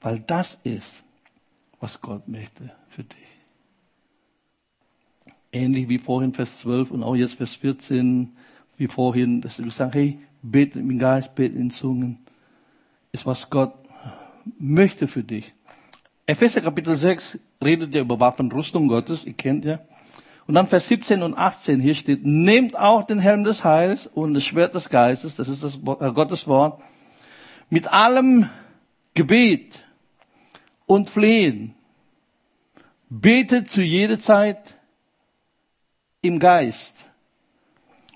Weil 0.00 0.20
das 0.20 0.58
ist, 0.64 1.02
was 1.80 2.00
Gott 2.00 2.28
möchte 2.28 2.70
für 2.88 3.04
dich. 3.04 3.18
Ähnlich 5.52 5.88
wie 5.88 5.98
vorhin 5.98 6.32
Vers 6.32 6.58
12 6.60 6.92
und 6.92 7.02
auch 7.02 7.16
jetzt 7.16 7.34
Vers 7.34 7.54
14, 7.56 8.36
wie 8.76 8.86
vorhin, 8.86 9.40
dass 9.40 9.56
du 9.56 9.68
sagst, 9.70 9.94
hey, 9.96 10.20
bete 10.42 10.78
im 10.78 10.98
Geist, 10.98 11.34
bete 11.34 11.58
in 11.58 11.70
Zungen, 11.70 12.18
ist 13.12 13.26
was 13.26 13.50
Gott 13.50 13.74
möchte 14.58 15.08
für 15.08 15.24
dich. 15.24 15.52
Epheser 16.26 16.60
Kapitel 16.60 16.94
6 16.94 17.38
redet 17.62 17.92
ja 17.94 18.02
über 18.02 18.20
Waffenrüstung 18.20 18.86
Gottes, 18.86 19.24
ihr 19.24 19.32
kennt 19.32 19.64
ja. 19.64 19.80
Und 20.50 20.54
dann 20.54 20.66
Vers 20.66 20.88
17 20.88 21.22
und 21.22 21.34
18, 21.38 21.78
hier 21.78 21.94
steht, 21.94 22.24
nehmt 22.24 22.76
auch 22.76 23.04
den 23.04 23.20
Helm 23.20 23.44
des 23.44 23.62
Heils 23.62 24.08
und 24.08 24.34
das 24.34 24.44
Schwert 24.44 24.74
des 24.74 24.88
Geistes, 24.88 25.36
das 25.36 25.46
ist 25.48 25.62
das 25.62 25.76
äh, 25.76 26.10
Gottes 26.10 26.48
Wort, 26.48 26.82
mit 27.68 27.86
allem 27.86 28.50
Gebet 29.14 29.84
und 30.86 31.08
Flehen. 31.08 31.76
Betet 33.08 33.68
zu 33.68 33.80
jeder 33.80 34.18
Zeit 34.18 34.76
im 36.20 36.40
Geist. 36.40 36.96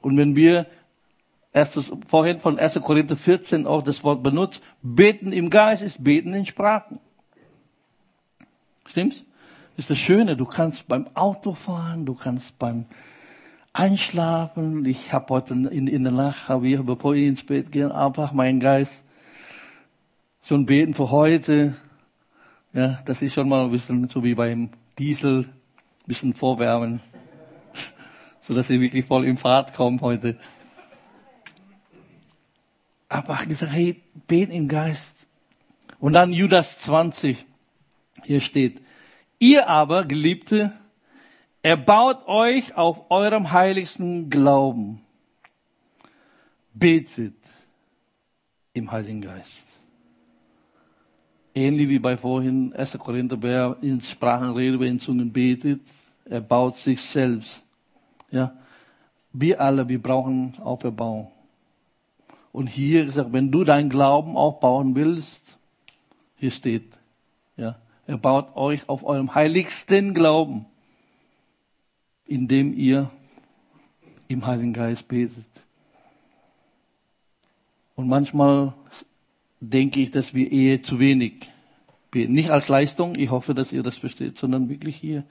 Und 0.02 0.16
wenn 0.16 0.34
wir 0.34 0.66
erstes, 1.52 1.92
vorhin 2.08 2.40
von 2.40 2.58
1. 2.58 2.80
Korinther 2.80 3.14
14 3.14 3.64
auch 3.64 3.82
das 3.82 4.02
Wort 4.02 4.24
benutzt, 4.24 4.60
beten 4.82 5.32
im 5.32 5.50
Geist 5.50 5.82
ist 5.82 6.02
beten 6.02 6.34
in 6.34 6.46
Sprachen. 6.46 6.98
Stimmt's? 8.86 9.24
Ist 9.76 9.90
das 9.90 9.98
Schöne, 9.98 10.36
du 10.36 10.44
kannst 10.44 10.86
beim 10.86 11.08
Autofahren, 11.14 12.06
du 12.06 12.14
kannst 12.14 12.60
beim 12.60 12.86
Einschlafen. 13.72 14.84
Ich 14.86 15.12
habe 15.12 15.34
heute 15.34 15.54
in, 15.54 15.88
in 15.88 16.04
der 16.04 16.12
Nacht, 16.12 16.48
habe 16.48 16.68
ich, 16.68 16.80
bevor 16.80 17.16
ich 17.16 17.26
ins 17.26 17.44
Bett 17.44 17.72
gehe, 17.72 17.92
einfach 17.92 18.32
meinen 18.32 18.60
Geist 18.60 19.04
schon 20.42 20.64
beten 20.64 20.94
für 20.94 21.10
heute, 21.10 21.74
ja, 22.72 23.00
das 23.04 23.20
ist 23.22 23.34
schon 23.34 23.48
mal 23.48 23.64
ein 23.64 23.70
bisschen 23.72 24.08
so 24.08 24.22
wie 24.22 24.34
beim 24.34 24.70
Diesel, 24.96 25.40
ein 25.40 26.06
bisschen 26.06 26.34
vorwärmen, 26.34 27.00
so 28.40 28.54
dass 28.54 28.68
sie 28.68 28.80
wirklich 28.80 29.06
voll 29.06 29.24
in 29.24 29.36
Fahrt 29.36 29.74
kommen 29.74 30.00
heute. 30.02 30.38
Aber 33.08 33.36
gesagt, 33.46 33.72
hey, 33.72 34.00
beten 34.28 34.52
im 34.52 34.68
Geist. 34.68 35.26
Und 35.98 36.12
dann 36.12 36.32
Judas 36.32 36.78
20, 36.78 37.44
hier 38.22 38.40
steht, 38.40 38.83
ihr 39.38 39.68
aber, 39.68 40.04
Geliebte, 40.04 40.72
erbaut 41.62 42.26
euch 42.26 42.76
auf 42.76 43.10
eurem 43.10 43.52
heiligsten 43.52 44.30
Glauben. 44.30 45.00
Betet 46.74 47.36
im 48.72 48.90
Heiligen 48.90 49.20
Geist. 49.20 49.66
Ähnlich 51.54 51.88
wie 51.88 52.00
bei 52.00 52.16
vorhin, 52.16 52.72
1. 52.74 52.98
Korinther, 52.98 53.40
wer 53.40 53.76
in 53.80 54.00
Sprachen 54.00 54.50
redet, 54.50 54.80
wer 54.80 54.88
in 54.88 54.98
Zungen 54.98 55.32
betet, 55.32 55.82
er 56.24 56.40
baut 56.40 56.76
sich 56.76 57.00
selbst. 57.00 57.62
Ja. 58.30 58.56
Wir 59.32 59.60
alle, 59.60 59.88
wir 59.88 60.02
brauchen 60.02 60.54
Auferbauung. 60.60 61.30
Und 62.52 62.66
hier 62.68 63.04
gesagt, 63.04 63.32
wenn 63.32 63.50
du 63.50 63.64
deinen 63.64 63.88
Glauben 63.88 64.36
aufbauen 64.36 64.94
willst, 64.94 65.58
hier 66.36 66.50
steht, 66.50 66.92
er 68.06 68.18
baut 68.18 68.56
euch 68.56 68.88
auf 68.88 69.04
eurem 69.04 69.34
heiligsten 69.34 70.14
Glauben, 70.14 70.66
indem 72.26 72.74
ihr 72.74 73.10
im 74.28 74.46
Heiligen 74.46 74.72
Geist 74.72 75.08
betet. 75.08 75.44
Und 77.96 78.08
manchmal 78.08 78.74
denke 79.60 80.00
ich, 80.00 80.10
dass 80.10 80.34
wir 80.34 80.50
eher 80.50 80.82
zu 80.82 80.98
wenig 80.98 81.48
beten. 82.10 82.32
Nicht 82.32 82.50
als 82.50 82.68
Leistung, 82.68 83.16
ich 83.16 83.30
hoffe, 83.30 83.54
dass 83.54 83.72
ihr 83.72 83.82
das 83.82 83.96
versteht, 83.96 84.36
sondern 84.36 84.68
wirklich 84.68 84.96
hier 84.96 85.24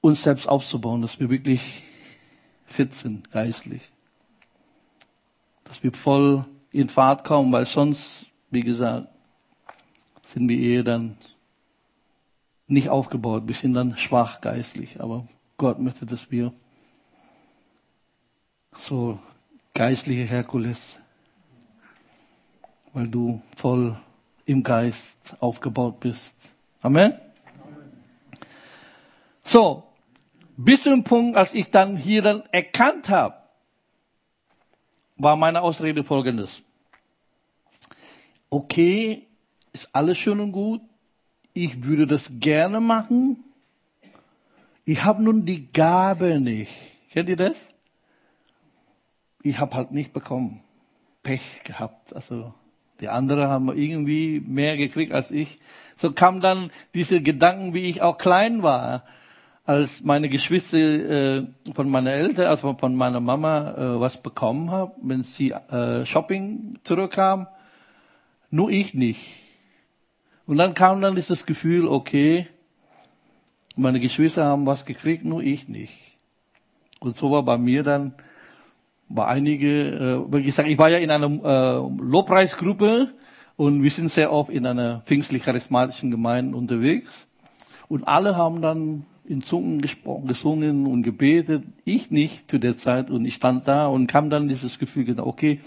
uns 0.00 0.22
selbst 0.22 0.48
aufzubauen, 0.48 1.02
dass 1.02 1.18
wir 1.18 1.30
wirklich 1.30 1.82
fit 2.64 2.94
sind, 2.94 3.30
geistlich. 3.30 3.82
Dass 5.64 5.82
wir 5.82 5.92
voll 5.92 6.44
in 6.70 6.88
Fahrt 6.88 7.24
kommen, 7.24 7.52
weil 7.52 7.66
sonst, 7.66 8.26
wie 8.50 8.60
gesagt, 8.60 9.08
sind 10.26 10.48
wir 10.48 10.58
eher 10.58 10.82
dann 10.82 11.18
nicht 12.66 12.88
aufgebaut, 12.88 13.44
wir 13.46 13.54
sind 13.54 13.74
dann 13.74 13.96
schwach 13.96 14.40
geistlich. 14.40 15.00
Aber 15.00 15.26
Gott 15.56 15.78
möchte, 15.78 16.06
dass 16.06 16.30
wir 16.30 16.52
so 18.76 19.18
geistliche 19.74 20.24
Herkules 20.24 21.00
weil 22.96 23.08
du 23.08 23.42
voll 23.54 23.94
im 24.46 24.62
Geist 24.62 25.36
aufgebaut 25.40 26.00
bist. 26.00 26.34
Amen. 26.80 27.12
So, 29.42 29.82
bis 30.56 30.82
zu 30.82 30.88
dem 30.88 31.04
Punkt, 31.04 31.36
als 31.36 31.52
ich 31.52 31.70
dann 31.70 31.98
hier 31.98 32.22
dann 32.22 32.42
erkannt 32.52 33.10
habe, 33.10 33.36
war 35.16 35.36
meine 35.36 35.60
Ausrede 35.60 36.04
folgendes. 36.04 36.62
okay, 38.48 39.26
ist 39.76 39.94
alles 39.94 40.16
schön 40.16 40.40
und 40.40 40.52
gut. 40.52 40.80
Ich 41.52 41.84
würde 41.84 42.06
das 42.06 42.32
gerne 42.40 42.80
machen. 42.80 43.44
Ich 44.86 45.04
habe 45.04 45.22
nun 45.22 45.44
die 45.44 45.70
Gabe 45.70 46.40
nicht. 46.40 46.72
Kennt 47.10 47.28
ihr 47.28 47.36
das? 47.36 47.56
Ich 49.42 49.58
habe 49.58 49.76
halt 49.76 49.90
nicht 49.90 50.14
bekommen. 50.14 50.62
Pech 51.22 51.62
gehabt. 51.64 52.16
Also 52.16 52.54
die 53.00 53.08
anderen 53.08 53.48
haben 53.48 53.68
irgendwie 53.68 54.40
mehr 54.40 54.78
gekriegt 54.78 55.12
als 55.12 55.30
ich. 55.30 55.58
So 55.96 56.12
kam 56.12 56.40
dann 56.40 56.70
diese 56.94 57.20
Gedanken, 57.20 57.74
wie 57.74 57.90
ich 57.90 58.00
auch 58.00 58.16
klein 58.16 58.62
war, 58.62 59.04
als 59.64 60.02
meine 60.04 60.30
Geschwister 60.30 60.78
äh, 60.78 61.46
von 61.74 61.90
meiner 61.90 62.12
Eltern, 62.12 62.46
also 62.46 62.74
von 62.78 62.94
meiner 62.94 63.20
Mama 63.20 63.72
äh, 63.72 64.00
was 64.00 64.22
bekommen 64.22 64.70
haben, 64.70 64.92
wenn 65.02 65.24
sie 65.24 65.50
äh, 65.50 66.06
Shopping 66.06 66.78
zurückkam, 66.82 67.46
nur 68.50 68.70
ich 68.70 68.94
nicht. 68.94 69.45
Und 70.46 70.58
dann 70.58 70.74
kam 70.74 71.00
dann 71.00 71.14
dieses 71.14 71.44
Gefühl, 71.44 71.88
okay, 71.88 72.46
meine 73.74 74.00
Geschwister 74.00 74.44
haben 74.44 74.64
was 74.66 74.84
gekriegt, 74.84 75.24
nur 75.24 75.42
ich 75.42 75.68
nicht. 75.68 75.96
Und 77.00 77.16
so 77.16 77.30
war 77.30 77.42
bei 77.42 77.58
mir 77.58 77.82
dann 77.82 78.14
bei 79.08 79.26
einige, 79.26 80.24
äh, 80.28 80.32
wie 80.32 80.42
gesagt, 80.42 80.68
ich 80.68 80.78
war 80.78 80.88
ja 80.88 80.98
in 80.98 81.10
einer 81.10 81.26
äh, 81.26 82.02
Lobpreisgruppe 82.02 83.12
und 83.56 83.82
wir 83.82 83.90
sind 83.90 84.08
sehr 84.08 84.32
oft 84.32 84.50
in 84.50 84.66
einer 84.66 85.02
pfingstlich-charismatischen 85.06 86.10
Gemeinde 86.10 86.56
unterwegs. 86.56 87.28
Und 87.88 88.08
alle 88.08 88.36
haben 88.36 88.62
dann 88.62 89.04
in 89.24 89.42
Zungen 89.42 89.80
gesprochen, 89.80 90.28
gesungen 90.28 90.86
und 90.86 91.02
gebetet. 91.02 91.64
Ich 91.84 92.10
nicht 92.10 92.50
zu 92.50 92.58
der 92.58 92.76
Zeit 92.76 93.10
und 93.10 93.24
ich 93.24 93.34
stand 93.34 93.68
da 93.68 93.86
und 93.86 94.06
kam 94.06 94.30
dann 94.30 94.48
dieses 94.48 94.78
Gefühl, 94.78 95.18
okay, 95.20 95.60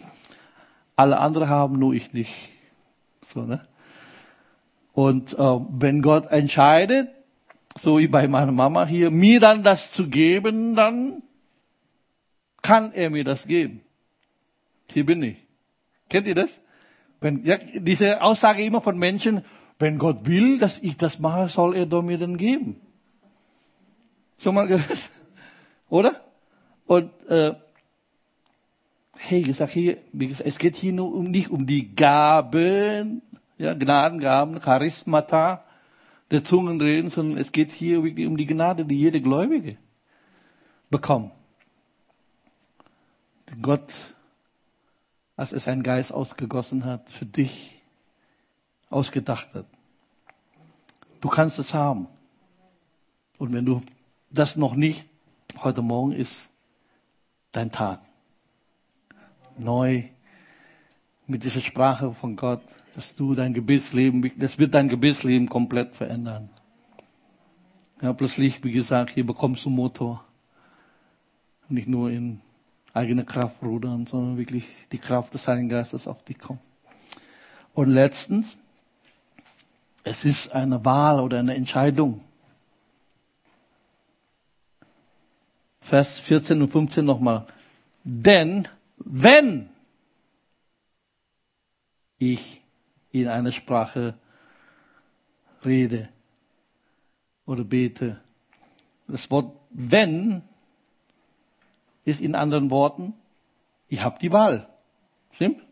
alle 0.95 1.19
anderen 1.19 1.49
haben, 1.49 1.79
nur 1.79 1.93
ich 1.93 2.13
nicht. 2.13 2.33
So, 3.25 3.43
ne? 3.43 3.61
Und 4.99 5.39
äh, 5.39 5.59
wenn 5.69 6.01
Gott 6.01 6.29
entscheidet, 6.29 7.07
so 7.77 7.99
wie 7.99 8.09
bei 8.09 8.27
meiner 8.27 8.51
Mama 8.51 8.85
hier, 8.85 9.11
mir 9.11 9.39
dann 9.39 9.63
das 9.63 9.93
zu 9.93 10.09
geben, 10.09 10.75
dann 10.75 11.23
kann 12.61 12.91
er 12.91 13.09
mir 13.09 13.23
das 13.23 13.47
geben. 13.47 13.79
Hier 14.91 15.05
bin 15.05 15.23
ich. 15.23 15.37
Kennt 16.09 16.27
ihr 16.27 16.35
das? 16.35 16.59
Wenn, 17.21 17.45
ja, 17.45 17.57
diese 17.75 18.21
Aussage 18.21 18.61
immer 18.61 18.81
von 18.81 18.97
Menschen, 18.97 19.45
wenn 19.77 19.99
Gott 19.99 20.27
will, 20.27 20.59
dass 20.59 20.79
ich 20.79 20.97
das 20.97 21.17
mache, 21.17 21.47
soll 21.47 21.77
er 21.77 21.85
doch 21.85 22.01
mir 22.01 22.17
dann 22.17 22.35
geben. 22.35 22.75
Schon 24.37 24.53
mal 24.53 24.67
gehört? 24.67 25.09
Oder? 25.89 26.19
Und 26.87 27.09
äh, 27.29 27.53
hey, 29.15 29.43
gesagt 29.43 29.71
hier, 29.71 29.95
es 30.43 30.57
geht 30.57 30.75
hier 30.75 30.91
nur 30.91 31.13
um 31.13 31.31
nicht 31.31 31.51
um 31.51 31.65
die 31.65 31.95
Gaben, 31.95 33.21
ja, 33.59 33.73
Gnadengaben, 33.73 34.59
Charismata 34.59 35.63
der 36.31 36.43
Zungenreden, 36.43 37.11
sondern 37.11 37.37
es 37.37 37.51
geht 37.51 37.71
hier 37.71 38.03
wirklich 38.03 38.25
um 38.25 38.37
die 38.37 38.45
Gnade, 38.45 38.85
die 38.85 38.97
jede 38.97 39.21
Gläubige 39.21 39.77
bekommt. 40.89 41.33
Gott, 43.61 43.93
als 45.35 45.53
er 45.53 45.59
seinen 45.59 45.83
Geist 45.83 46.13
ausgegossen 46.13 46.85
hat, 46.85 47.09
für 47.09 47.25
dich 47.25 47.81
ausgedacht 48.89 49.53
hat. 49.53 49.65
Du 51.19 51.27
kannst 51.27 51.59
es 51.59 51.73
haben. 51.73 52.07
Und 53.37 53.53
wenn 53.53 53.65
du 53.65 53.81
das 54.29 54.55
noch 54.55 54.75
nicht, 54.75 55.05
heute 55.63 55.81
Morgen 55.81 56.13
ist 56.13 56.49
dein 57.51 57.71
Tag. 57.71 58.01
Neu 59.57 60.03
mit 61.27 61.43
dieser 61.43 61.61
Sprache 61.61 62.13
von 62.13 62.35
Gott, 62.35 62.61
dass 62.99 63.15
du 63.15 63.33
dein 63.33 63.53
Gebetsleben, 63.53 64.29
das 64.35 64.59
wird 64.59 64.73
dein 64.73 64.89
Gebetsleben 64.89 65.47
komplett 65.47 65.95
verändern. 65.95 66.49
Ja, 68.01 68.11
plötzlich, 68.11 68.61
wie 68.65 68.73
gesagt, 68.73 69.13
hier 69.13 69.25
bekommst 69.25 69.63
du 69.63 69.69
Motor. 69.69 70.25
Nicht 71.69 71.87
nur 71.87 72.11
in 72.11 72.41
eigene 72.93 73.23
Kraft 73.23 73.63
rudern, 73.63 74.05
sondern 74.05 74.37
wirklich 74.37 74.65
die 74.91 74.97
Kraft 74.97 75.33
des 75.33 75.47
Heiligen 75.47 75.69
Geistes 75.69 76.07
auf 76.07 76.21
dich 76.25 76.39
kommt. 76.39 76.59
Und 77.73 77.89
letztens, 77.89 78.57
es 80.03 80.25
ist 80.25 80.51
eine 80.51 80.83
Wahl 80.83 81.21
oder 81.21 81.39
eine 81.39 81.55
Entscheidung. 81.55 82.19
Vers 85.79 86.19
14 86.19 86.61
und 86.61 86.67
15 86.67 87.05
nochmal. 87.05 87.47
Denn 88.03 88.67
wenn 88.97 89.69
ich 92.17 92.59
in 93.11 93.27
einer 93.27 93.51
Sprache 93.51 94.15
rede 95.65 96.09
oder 97.45 97.63
bete, 97.63 98.21
das 99.07 99.29
Wort 99.31 99.55
wenn 99.71 100.43
ist 102.05 102.21
in 102.21 102.35
anderen 102.35 102.71
Worten, 102.71 103.13
ich 103.87 104.01
habe 104.03 104.19
die 104.19 104.31
Wahl. 104.31 104.67
Stimmt? 105.31 105.65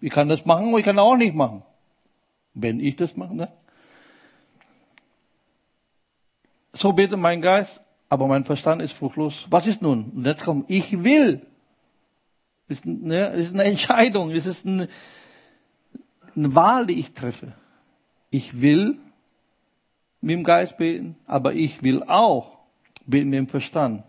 Ich 0.00 0.10
kann 0.10 0.28
das 0.28 0.44
machen, 0.44 0.68
aber 0.68 0.78
ich 0.78 0.84
kann 0.84 0.98
auch 0.98 1.16
nicht 1.16 1.34
machen. 1.34 1.62
Wenn 2.54 2.80
ich 2.80 2.96
das 2.96 3.16
mache, 3.16 3.34
ne? 3.34 3.52
So 6.72 6.92
betet 6.92 7.18
mein 7.18 7.40
Geist, 7.40 7.80
aber 8.08 8.26
mein 8.26 8.44
Verstand 8.44 8.82
ist 8.82 8.92
fruchtlos. 8.92 9.46
Was 9.50 9.66
ist 9.66 9.80
nun? 9.80 10.10
Und 10.10 10.26
jetzt 10.26 10.44
kommt, 10.44 10.68
ich 10.68 11.04
will. 11.04 11.46
Ist, 12.68 12.84
ne, 12.84 13.28
ist 13.28 13.52
eine 13.52 13.64
Entscheidung, 13.64 14.32
das 14.32 14.46
ist 14.46 14.66
eine, 14.66 14.88
eine 16.36 16.54
Wahl, 16.54 16.86
die 16.86 16.98
ich 16.98 17.12
treffe. 17.12 17.52
Ich 18.30 18.60
will 18.60 18.98
mit 20.20 20.32
dem 20.32 20.44
Geist 20.44 20.76
beten, 20.76 21.16
aber 21.26 21.54
ich 21.54 21.82
will 21.82 22.02
auch 22.02 22.58
beten 23.06 23.30
mit 23.30 23.38
dem 23.38 23.48
Verstand. 23.48 24.04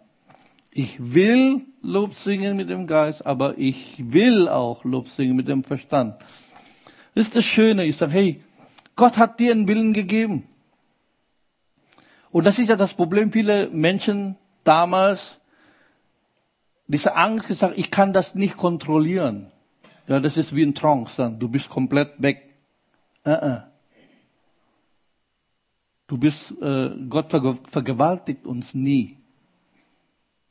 Ich 0.71 1.13
will 1.13 1.61
Lob 1.81 2.13
singen 2.13 2.57
mit 2.57 2.69
dem 2.69 2.87
Geist, 2.87 3.25
aber 3.25 3.57
ich 3.57 3.95
will 3.97 4.49
auch 4.49 4.83
Lob 4.83 5.07
singen 5.07 5.35
mit 5.35 5.47
dem 5.47 5.63
Verstand. 5.63 6.15
Das 7.13 7.27
ist 7.27 7.35
das 7.35 7.45
Schöne. 7.45 7.85
Ich 7.85 7.95
sage, 7.95 8.11
hey, 8.11 8.43
Gott 8.95 9.17
hat 9.17 9.39
dir 9.39 9.51
einen 9.51 9.67
Willen 9.67 9.93
gegeben. 9.93 10.47
Und 12.31 12.45
das 12.45 12.59
ist 12.59 12.67
ja 12.69 12.75
das 12.75 12.93
Problem 12.93 13.31
vieler 13.31 13.69
Menschen 13.69 14.35
damals. 14.65 15.39
Diese 16.87 17.15
Angst 17.15 17.47
gesagt, 17.47 17.77
ich 17.77 17.91
kann 17.91 18.11
das 18.11 18.35
nicht 18.35 18.57
kontrollieren. 18.57 19.51
Ja, 20.07 20.19
das 20.19 20.37
ist 20.37 20.55
wie 20.55 20.63
ein 20.63 20.75
Trance 20.75 21.17
dann. 21.17 21.39
Du 21.39 21.47
bist 21.47 21.69
komplett 21.69 22.21
weg. 22.21 22.53
Uh 23.25 23.29
-uh. 23.29 23.63
Du 26.07 26.17
bist, 26.17 26.53
äh, 26.61 26.91
Gott 27.09 27.31
vergewaltigt 27.31 28.45
uns 28.45 28.73
nie 28.75 29.17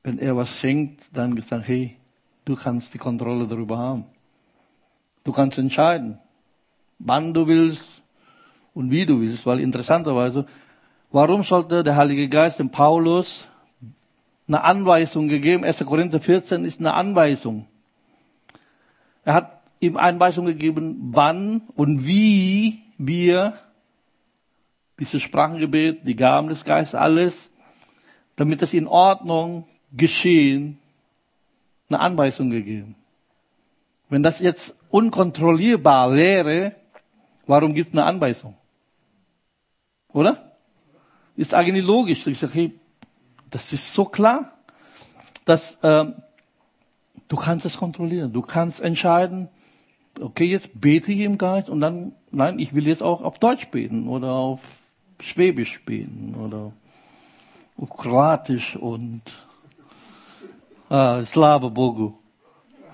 wenn 0.04 0.18
er 0.18 0.36
was 0.36 0.58
schenkt, 0.58 1.04
dann 1.14 1.34
gesagt, 1.34 1.66
hey, 1.66 1.96
du 2.44 2.54
kannst 2.54 2.92
die 2.92 2.98
Kontrolle 2.98 3.48
darüber 3.48 3.78
haben. 3.78 4.04
Du 5.24 5.32
kannst 5.32 5.58
entscheiden, 5.58 6.18
wann 6.98 7.32
du 7.32 7.48
willst 7.48 8.02
und 8.74 8.90
wie 8.90 9.06
du 9.06 9.18
willst, 9.20 9.46
weil 9.46 9.60
interessanterweise, 9.60 10.44
warum 11.10 11.42
sollte 11.42 11.82
der 11.82 11.96
Heilige 11.96 12.28
Geist 12.28 12.58
dem 12.58 12.70
Paulus 12.70 13.48
eine 14.46 14.62
Anweisung 14.62 15.26
gegeben? 15.28 15.64
1. 15.64 15.78
Korinther 15.78 16.20
14 16.20 16.66
ist 16.66 16.80
eine 16.80 16.92
Anweisung. 16.92 17.66
Er 19.24 19.34
hat 19.34 19.62
ihm 19.80 19.96
Anweisung 19.96 20.46
gegeben, 20.46 21.10
wann 21.12 21.62
und 21.76 22.06
wie 22.06 22.82
wir 22.98 23.58
dieses 24.98 25.22
Sprachengebet, 25.22 26.06
die 26.06 26.16
Gaben 26.16 26.48
des 26.48 26.64
Geistes, 26.64 26.94
alles, 26.94 27.50
damit 28.36 28.62
es 28.62 28.74
in 28.74 28.86
Ordnung 28.86 29.66
geschehen, 29.92 30.78
eine 31.88 32.00
Anweisung 32.00 32.50
gegeben. 32.50 32.94
Wenn 34.08 34.22
das 34.22 34.40
jetzt 34.40 34.74
unkontrollierbar 34.90 36.12
wäre, 36.14 36.74
warum 37.46 37.74
gibt 37.74 37.90
es 37.90 37.94
eine 37.94 38.06
Anweisung? 38.06 38.56
Oder? 40.12 40.56
Ist 41.36 41.54
eigentlich 41.54 41.84
logisch. 41.84 42.26
Ich 42.26 42.38
sage, 42.38 42.54
hey, 42.54 42.80
das 43.50 43.72
ist 43.72 43.92
so 43.92 44.04
klar, 44.04 44.52
dass 45.44 45.74
äh, 45.82 46.06
du 47.28 47.36
kannst 47.36 47.66
es 47.66 47.78
kontrollieren. 47.78 48.32
Du 48.32 48.42
kannst 48.42 48.80
entscheiden, 48.80 49.48
okay, 50.20 50.44
jetzt 50.44 50.80
bete 50.80 51.12
ich 51.12 51.20
im 51.20 51.38
Geist 51.38 51.68
und 51.68 51.80
dann, 51.80 52.12
nein, 52.30 52.58
ich 52.58 52.74
will 52.74 52.86
jetzt 52.86 53.02
auch 53.02 53.22
auf 53.22 53.38
Deutsch 53.38 53.68
beten 53.68 54.08
oder 54.08 54.32
auf 54.32 54.60
Schwäbisch 55.20 55.84
beten 55.84 56.34
oder 56.34 56.72
auf 57.76 57.90
Kroatisch 57.90 58.76
und 58.76 59.22
Ah, 60.88 61.24
Slava 61.24 61.68
Bogu. 61.68 62.12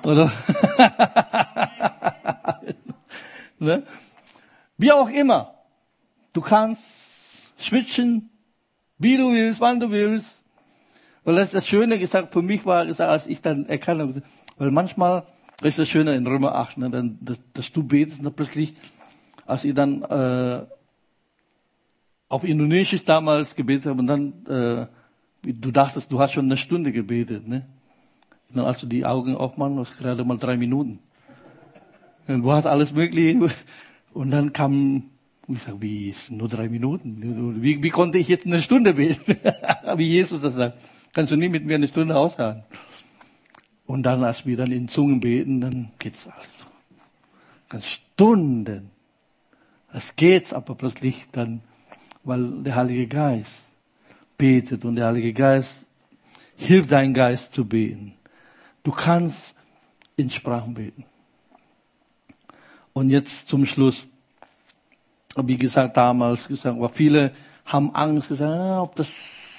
Oder? 0.04 0.32
ne? 3.58 3.82
Wie 4.78 4.92
auch 4.92 5.10
immer. 5.10 5.54
Du 6.32 6.40
kannst 6.40 7.42
switchen, 7.60 8.30
wie 8.96 9.16
du 9.16 9.32
willst, 9.32 9.60
wann 9.60 9.80
du 9.80 9.90
willst. 9.90 10.39
Und 11.24 11.36
das, 11.36 11.50
das 11.50 11.66
Schöne 11.66 11.98
gesagt, 11.98 12.32
für 12.32 12.42
mich 12.42 12.64
war 12.64 12.86
gesagt, 12.86 13.10
als 13.10 13.26
ich 13.26 13.40
dann 13.40 13.66
erkannt 13.66 14.00
habe, 14.00 14.22
weil 14.58 14.70
manchmal 14.70 15.24
ist 15.62 15.78
das 15.78 15.88
Schöne 15.88 16.14
in 16.14 16.26
Römer 16.26 16.54
8, 16.54 16.78
ne, 16.78 16.90
dann, 16.90 17.18
dass, 17.20 17.38
dass 17.52 17.72
du 17.72 17.82
betest 17.82 18.24
und 18.24 18.34
plötzlich, 18.34 18.74
als 19.46 19.64
ich 19.64 19.74
dann 19.74 20.02
äh, 20.02 20.64
auf 22.28 22.44
Indonesisch 22.44 23.04
damals 23.04 23.54
gebetet 23.54 23.86
habe 23.86 23.98
und 24.00 24.06
dann, 24.06 24.32
äh, 24.46 24.86
du 25.42 25.70
dachtest, 25.70 26.10
du 26.10 26.20
hast 26.20 26.32
schon 26.32 26.46
eine 26.46 26.56
Stunde 26.56 26.92
gebetet. 26.92 27.46
Ne? 27.46 27.66
Und 28.48 28.56
dann, 28.56 28.64
als 28.64 28.78
du 28.78 28.86
die 28.86 29.04
Augen 29.04 29.36
aufmachst, 29.36 29.76
hast 29.76 29.98
gerade 29.98 30.24
mal 30.24 30.38
drei 30.38 30.56
Minuten. 30.56 31.00
Und 32.28 32.42
du 32.42 32.52
hast 32.52 32.66
alles 32.66 32.92
Mögliche. 32.92 33.48
Und 34.12 34.30
dann 34.30 34.52
kam, 34.52 35.10
ich 35.48 35.62
sag, 35.62 35.80
wie 35.80 36.08
ist 36.08 36.30
nur 36.30 36.48
drei 36.48 36.68
Minuten? 36.68 37.60
Wie, 37.60 37.82
wie 37.82 37.90
konnte 37.90 38.18
ich 38.18 38.28
jetzt 38.28 38.46
eine 38.46 38.62
Stunde 38.62 38.94
beten? 38.94 39.36
wie 39.96 40.06
Jesus 40.06 40.40
das 40.40 40.54
sagt. 40.54 40.80
Kannst 41.12 41.32
du 41.32 41.36
nie 41.36 41.48
mit 41.48 41.64
mir 41.64 41.74
eine 41.74 41.88
Stunde 41.88 42.16
aushalten. 42.16 42.62
Und 43.86 44.04
dann, 44.04 44.22
als 44.22 44.46
wir 44.46 44.56
dann 44.56 44.70
in 44.70 44.88
Zungen 44.88 45.20
beten, 45.20 45.60
dann 45.60 45.90
geht's 45.98 46.28
also. 46.28 46.66
Ganz 47.68 47.86
Stunden. 47.86 48.90
Es 49.92 50.14
geht 50.14 50.52
aber 50.52 50.74
plötzlich 50.74 51.26
dann, 51.32 51.62
weil 52.22 52.62
der 52.62 52.76
Heilige 52.76 53.08
Geist 53.08 53.64
betet 54.38 54.84
und 54.84 54.96
der 54.96 55.06
Heilige 55.06 55.32
Geist 55.32 55.86
hilft 56.56 56.92
deinen 56.92 57.14
Geist 57.14 57.52
zu 57.52 57.64
beten. 57.64 58.14
Du 58.84 58.92
kannst 58.92 59.54
in 60.16 60.30
Sprachen 60.30 60.74
beten. 60.74 61.04
Und 62.92 63.10
jetzt 63.10 63.48
zum 63.48 63.66
Schluss, 63.66 64.06
wie 65.36 65.58
gesagt, 65.58 65.96
damals 65.96 66.48
gesagt, 66.48 66.76
aber 66.76 66.88
viele 66.88 67.32
haben 67.64 67.94
Angst 67.94 68.28
gesagt, 68.28 68.50
ah, 68.50 68.82
ob 68.82 68.96
das 68.96 69.08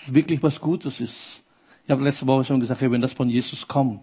wirklich 0.10 0.42
was 0.44 0.60
Gutes 0.60 1.00
ist. 1.00 1.42
Ich 1.86 1.92
habe 1.92 2.04
letzte 2.04 2.28
Woche 2.28 2.46
schon 2.46 2.60
gesagt, 2.60 2.82
wenn 2.82 3.02
das 3.02 3.14
von 3.14 3.30
Jesus 3.30 3.68
kommt, 3.68 4.02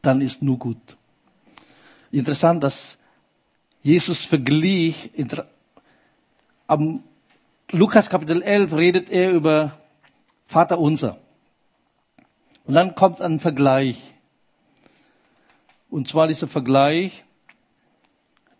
dann 0.00 0.20
ist 0.20 0.42
nur 0.42 0.58
gut. 0.58 0.96
Interessant, 2.10 2.62
dass 2.62 2.98
Jesus 3.82 4.24
verglich, 4.24 5.10
am 6.66 7.02
Lukas 7.70 8.08
Kapitel 8.08 8.42
11 8.42 8.72
redet 8.74 9.10
er 9.10 9.32
über 9.32 9.78
Vater 10.46 10.78
unser. 10.78 11.18
Und 12.64 12.74
dann 12.74 12.94
kommt 12.94 13.20
ein 13.20 13.40
Vergleich. 13.40 14.14
Und 15.90 16.08
zwar 16.08 16.28
dieser 16.28 16.48
Vergleich, 16.48 17.24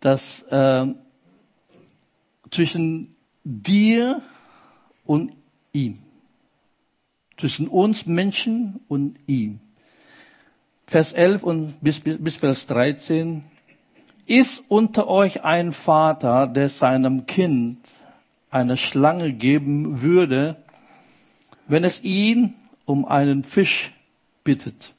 dass 0.01 0.43
äh, 0.43 0.87
zwischen 2.51 3.15
dir 3.45 4.21
und 5.05 5.33
ihm, 5.73 5.99
zwischen 7.43 7.67
uns 7.67 8.07
Menschen 8.07 8.79
und 8.87 9.19
ihm. 9.27 9.59
Vers 10.87 11.13
11 11.13 11.43
und 11.43 11.75
bis, 11.81 11.99
bis, 11.99 12.23
bis 12.23 12.37
Vers 12.37 12.67
13. 12.69 13.43
Ist 14.27 14.63
unter 14.69 15.09
euch 15.09 15.43
ein 15.43 15.73
Vater, 15.73 16.47
der 16.47 16.69
seinem 16.69 17.27
Kind 17.27 17.79
eine 18.49 18.77
Schlange 18.77 19.33
geben 19.33 20.03
würde, 20.03 20.55
wenn 21.67 21.83
es 21.83 22.05
ihn 22.05 22.55
um 22.85 23.07
einen 23.07 23.43
Fisch 23.43 23.91
bittet? 24.45 24.95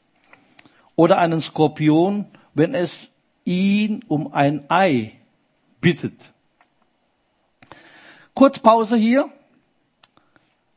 Oder 0.97 1.19
einen 1.19 1.39
Skorpion, 1.39 2.25
wenn 2.53 2.75
es 2.75 3.08
ihn 3.45 4.03
um 4.10 4.34
ein 4.34 4.65
Ei 4.67 5.13
bittet? 5.79 6.34
Kurz 8.34 8.60
Pause 8.60 8.97
hier. 8.97 9.29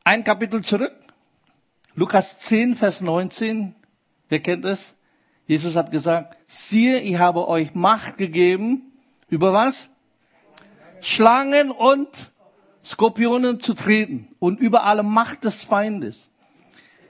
Ein 0.05 0.23
Kapitel 0.23 0.63
zurück. 0.63 0.95
Lukas 1.99 2.39
10, 2.39 2.77
Vers 2.77 3.01
19. 3.01 3.75
Wer 4.29 4.41
kennt 4.41 4.67
es? 4.67 4.95
Jesus 5.47 5.77
hat 5.77 5.91
gesagt, 5.91 6.37
siehe, 6.47 7.01
ich 7.01 7.19
habe 7.19 7.49
euch 7.49 7.75
Macht 7.75 8.19
gegeben, 8.19 8.93
über 9.31 9.55
was? 9.55 9.89
Schlangen 11.01 11.71
und 11.71 12.33
Skorpionen 12.85 13.61
zu 13.61 13.73
treten 13.73 14.29
und 14.39 14.61
über 14.61 14.85
alle 14.85 15.03
Macht 15.03 15.45
des 15.45 15.65
Feindes. 15.65 16.29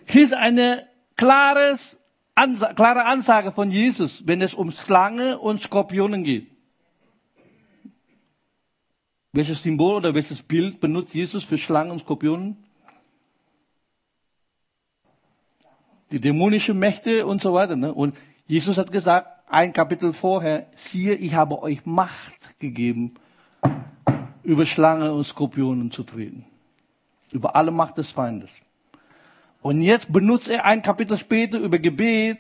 Hier 0.07 0.23
ist 0.23 0.35
eine 0.35 0.87
klares, 1.17 1.99
Ansa 2.37 2.73
klare 2.73 3.07
Ansage 3.07 3.51
von 3.51 3.73
Jesus, 3.73 4.25
wenn 4.27 4.41
es 4.41 4.55
um 4.55 4.71
Schlange 4.71 5.39
und 5.39 5.61
Skorpionen 5.61 6.23
geht. 6.23 6.49
Welches 9.33 9.65
Symbol 9.65 9.97
oder 9.97 10.15
welches 10.15 10.43
Bild 10.43 10.79
benutzt 10.79 11.13
Jesus 11.13 11.43
für 11.43 11.59
Schlangen 11.59 11.91
und 11.91 12.01
Skorpionen? 12.01 12.66
Die 16.11 16.21
dämonischen 16.21 16.79
Mächte 16.79 17.27
und 17.27 17.41
so 17.41 17.55
weiter. 17.55 17.77
Ne? 17.77 17.93
Und 17.93 18.17
Jesus 18.47 18.79
hat 18.79 18.93
gesagt, 18.93 19.29
ein 19.49 19.73
Kapitel 19.73 20.13
vorher, 20.13 20.67
siehe, 20.75 21.15
ich 21.15 21.35
habe 21.35 21.63
euch 21.63 21.85
Macht 21.85 22.59
gegeben, 22.59 23.15
über 24.43 24.65
Schlangen 24.65 25.11
und 25.11 25.25
Skorpionen 25.25 25.91
zu 25.91 26.03
treten. 26.05 26.45
Über 27.33 27.57
alle 27.57 27.71
Macht 27.71 27.99
des 27.99 28.11
Feindes. 28.11 28.51
Und 29.63 29.83
jetzt 29.83 30.13
benutzt 30.13 30.49
er 30.49 30.65
ein 30.65 30.83
Kapitel 30.83 31.19
später 31.19 31.59
über 31.59 31.79
Gebet. 31.79 32.39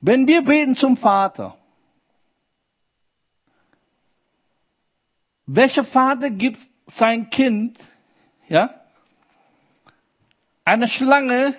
Wenn 0.00 0.28
wir 0.28 0.44
beten 0.44 0.76
zum 0.76 0.96
Vater, 0.96 1.56
welcher 5.46 5.84
Vater 5.84 6.30
gibt 6.30 6.60
sein 6.86 7.30
Kind, 7.30 7.78
ja, 8.48 8.72
eine 10.64 10.86
Schlange 10.86 11.54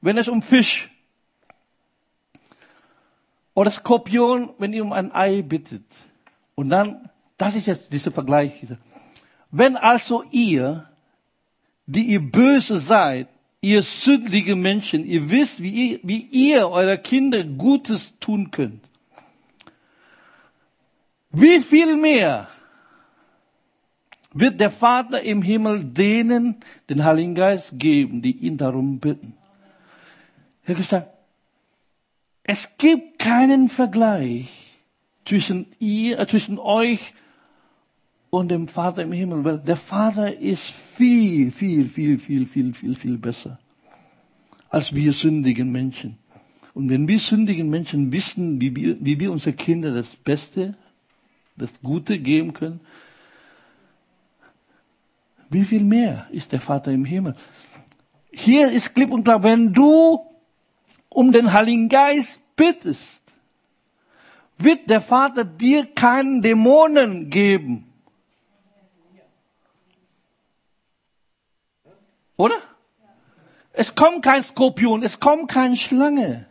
wenn 0.00 0.18
es 0.18 0.28
um 0.28 0.42
Fisch 0.42 0.90
oder 3.54 3.70
Skorpion, 3.70 4.50
wenn 4.58 4.72
ihr 4.72 4.82
um 4.82 4.92
ein 4.92 5.12
Ei 5.12 5.42
bittet. 5.42 5.84
Und 6.54 6.70
dann, 6.70 7.10
das 7.36 7.56
ist 7.56 7.66
jetzt 7.66 7.92
dieser 7.92 8.10
Vergleich. 8.10 8.52
Wenn 9.50 9.76
also 9.76 10.22
ihr, 10.30 10.88
die 11.86 12.04
ihr 12.04 12.20
böse 12.20 12.78
seid, 12.78 13.28
ihr 13.60 13.82
sündige 13.82 14.56
Menschen, 14.56 15.04
ihr 15.04 15.30
wisst, 15.30 15.62
wie 15.62 15.70
ihr, 15.92 16.00
wie 16.02 16.26
ihr 16.30 16.68
eurer 16.68 16.96
Kinder 16.96 17.44
Gutes 17.44 18.14
tun 18.20 18.50
könnt, 18.50 18.84
wie 21.32 21.60
viel 21.60 21.96
mehr 21.96 22.48
wird 24.32 24.58
der 24.60 24.70
Vater 24.70 25.22
im 25.22 25.42
Himmel 25.42 25.84
denen 25.84 26.56
den 26.88 27.04
Heiligen 27.04 27.34
Geist 27.34 27.78
geben, 27.78 28.22
die 28.22 28.32
ihn 28.32 28.56
darum 28.56 28.98
bitten? 28.98 29.34
Er 30.64 30.74
gesagt, 30.74 31.08
es 32.42 32.76
gibt 32.78 33.18
keinen 33.18 33.68
Vergleich 33.68 34.48
zwischen 35.24 35.66
ihr, 35.78 36.18
äh, 36.18 36.26
zwischen 36.26 36.58
euch 36.58 37.14
und 38.30 38.48
dem 38.48 38.68
Vater 38.68 39.02
im 39.02 39.12
Himmel, 39.12 39.44
weil 39.44 39.58
der 39.58 39.76
Vater 39.76 40.36
ist 40.36 40.70
viel, 40.70 41.50
viel, 41.50 41.88
viel, 41.88 42.18
viel, 42.18 42.46
viel, 42.46 42.74
viel, 42.74 42.94
viel 42.94 43.18
besser 43.18 43.58
als 44.70 44.94
wir 44.94 45.12
sündigen 45.12 45.70
Menschen. 45.70 46.16
Und 46.72 46.88
wenn 46.88 47.08
wir 47.08 47.18
sündigen 47.18 47.68
Menschen 47.68 48.12
wissen, 48.12 48.60
wie 48.60 48.74
wir, 48.74 48.96
wie 49.00 49.18
wir 49.18 49.32
unsere 49.32 49.52
Kinder 49.52 49.92
das 49.92 50.14
Beste, 50.14 50.76
das 51.56 51.72
Gute 51.82 52.18
geben 52.18 52.52
können, 52.52 52.80
wie 55.50 55.64
viel 55.64 55.82
mehr 55.82 56.28
ist 56.30 56.52
der 56.52 56.60
Vater 56.60 56.92
im 56.92 57.04
Himmel? 57.04 57.34
Hier 58.30 58.70
ist 58.70 58.94
klipp 58.94 59.10
und 59.10 59.24
klar, 59.24 59.42
wenn 59.42 59.72
du 59.72 60.20
um 61.10 61.32
den 61.32 61.52
Heiligen 61.52 61.88
Geist 61.88 62.40
bittest, 62.56 63.22
wird 64.56 64.88
der 64.88 65.00
Vater 65.00 65.44
dir 65.44 65.86
keinen 65.86 66.42
Dämonen 66.42 67.30
geben. 67.30 67.92
Oder? 72.36 72.56
Es 73.72 73.94
kommt 73.94 74.24
kein 74.24 74.42
Skorpion, 74.42 75.02
es 75.02 75.20
kommt 75.20 75.50
keine 75.50 75.76
Schlange 75.76 76.46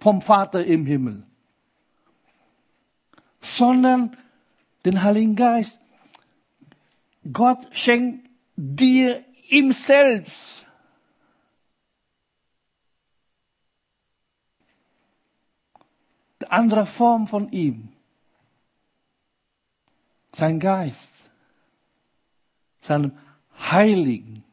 vom 0.00 0.20
Vater 0.20 0.64
im 0.64 0.86
Himmel, 0.86 1.22
sondern 3.40 4.16
den 4.84 5.02
Heiligen 5.02 5.36
Geist. 5.36 5.78
Gott 7.32 7.66
schenkt 7.72 8.28
dir 8.56 9.24
ihm 9.48 9.72
selbst 9.72 10.65
andere 16.50 16.86
Form 16.86 17.26
von 17.26 17.50
ihm. 17.50 17.88
Sein 20.34 20.60
Geist, 20.60 21.12
seinem 22.80 23.12
Heiligen. 23.58 24.44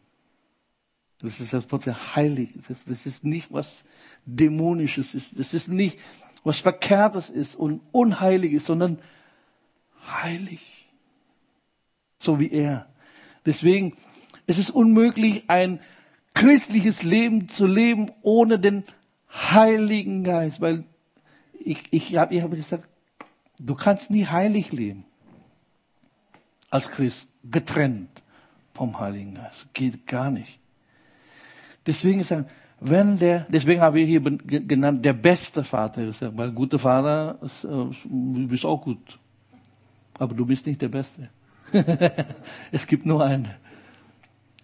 Das 1.19 1.39
ist 1.39 1.53
das 1.53 1.71
Wort 1.71 1.85
der 1.85 2.15
Heiligen. 2.15 2.63
Das, 2.67 2.83
das 2.85 3.05
ist 3.05 3.23
nicht 3.23 3.51
was 3.51 3.85
Dämonisches 4.25 5.13
ist. 5.13 5.37
Das 5.39 5.53
ist 5.53 5.67
nicht 5.67 5.99
was 6.43 6.59
Verkehrtes 6.59 7.29
ist 7.29 7.55
und 7.55 7.81
Unheiliges, 7.91 8.65
sondern 8.65 8.99
heilig. 10.05 10.89
So 12.17 12.39
wie 12.39 12.51
er. 12.51 12.87
Deswegen 13.45 13.95
es 14.45 14.57
ist 14.57 14.71
unmöglich, 14.71 15.43
ein 15.47 15.79
christliches 16.33 17.03
Leben 17.03 17.47
zu 17.49 17.65
leben 17.65 18.11
ohne 18.21 18.59
den 18.59 18.83
Heiligen 19.31 20.23
Geist, 20.23 20.61
weil 20.61 20.83
ich, 21.65 21.83
ich 21.91 22.15
habe 22.17 22.33
ich 22.33 22.41
hab 22.41 22.51
gesagt, 22.51 22.87
du 23.59 23.75
kannst 23.75 24.11
nie 24.11 24.25
heilig 24.25 24.71
leben. 24.71 25.05
Als 26.69 26.89
Christ, 26.89 27.27
getrennt 27.43 28.09
vom 28.73 28.99
Heiligen 28.99 29.35
Geist. 29.35 29.73
Geht 29.73 30.07
gar 30.07 30.31
nicht. 30.31 30.59
Deswegen 31.85 32.19
ist 32.19 32.31
er, 32.31 32.45
wenn 32.79 33.17
der, 33.17 33.45
deswegen 33.49 33.81
habe 33.81 34.01
ich 34.01 34.07
hier 34.07 34.21
genannt, 34.21 35.05
der 35.05 35.13
beste 35.13 35.63
Vater, 35.63 36.11
weil 36.35 36.51
guter 36.51 36.79
Vater, 36.79 37.39
du 37.61 38.47
bist 38.47 38.65
auch 38.65 38.81
gut. 38.81 39.19
Aber 40.15 40.33
du 40.33 40.45
bist 40.45 40.65
nicht 40.65 40.81
der 40.81 40.89
Beste. 40.89 41.29
es 42.71 42.85
gibt 42.85 43.05
nur 43.05 43.23
einen. 43.23 43.49